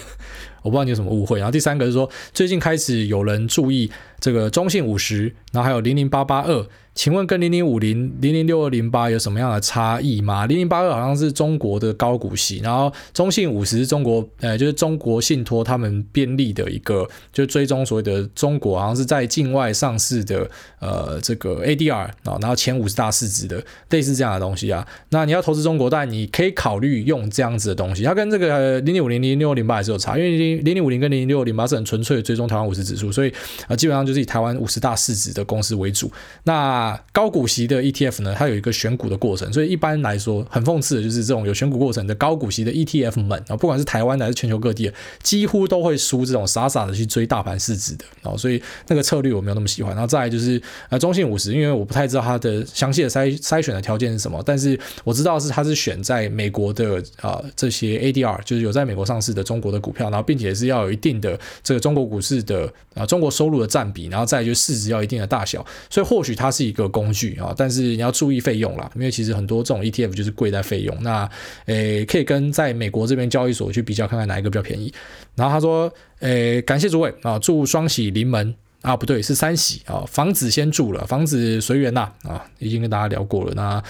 [0.64, 1.38] 我不知道你有什么误会。
[1.38, 6.66] 然后第三个是说，最近开始有人注意这个中信五十，然后还有零零八八二。
[6.95, 10.45] 请问跟零零五零、零零六二零八有什么样的差异吗？
[10.45, 20.47] 零零八二好像是中国的高股息，然后中信五十是中国，呃，就是中国信托他们编立的一个，就追踪所谓的中国好像是在境外上市的，
[20.80, 24.88] 呃，这个 ADR 啊，然后前五十大市值的类似这样的东西啊。
[25.09, 36.12] 那你要投资中国，但你可以考虑用这样子的东西，它跟这个零零五零、零零六二零八还是有差，因为零零零零五零跟零零六零八是很纯粹的追踪台湾五十指数，所以啊、呃，基本上就是以台湾五十大市值的公司为主。
[36.43, 44.91] 那高股息的 ETF 呢，它有一个选股的过程，所以一般来说很讽刺的就是这种有选股过程的高股息的 ETF 们啊，不管是台湾还是全球各地，
[45.22, 49.93] 几乎都会输这种傻傻的去追大盘市值的啊，所以那个策略我没有那么喜欢。
[49.93, 70.96] 然后再来就是呃中信五十，因为我不太知道它的详细的筛筛选的条件是什么，但是我知道是它是选在美国的啊这些 ADR，就是有在美国上市的中国的股票，然后并且也是要有一定的这个中国股市的啊中国收入的占比，然后再就市值要一定的大小，所以或许它是一个工具啊，但是你要注意费用啦，因为其实很多这种 ETF 就是贵在费用。
[71.02, 71.30] 那
[71.66, 74.94] 诶，可以跟在美国这边交易所去比较，看看哪一个比较便宜。
[75.36, 83.54] 然后他说，诶，感谢诸位啊，祝双喜临门啊，不对，是三喜啊，房子先住了，房子随缘呐啊，已经跟大家聊过了。
[83.56, 83.82] 那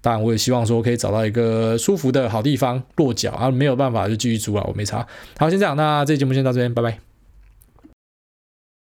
[0.00, 5.06] 当然，我也希望说可以找到一个舒服的好地方落脚啊，没有办法就继续租了，我没差。
[5.38, 7.09] 好，先这样，那这期节目先到这边，拜拜。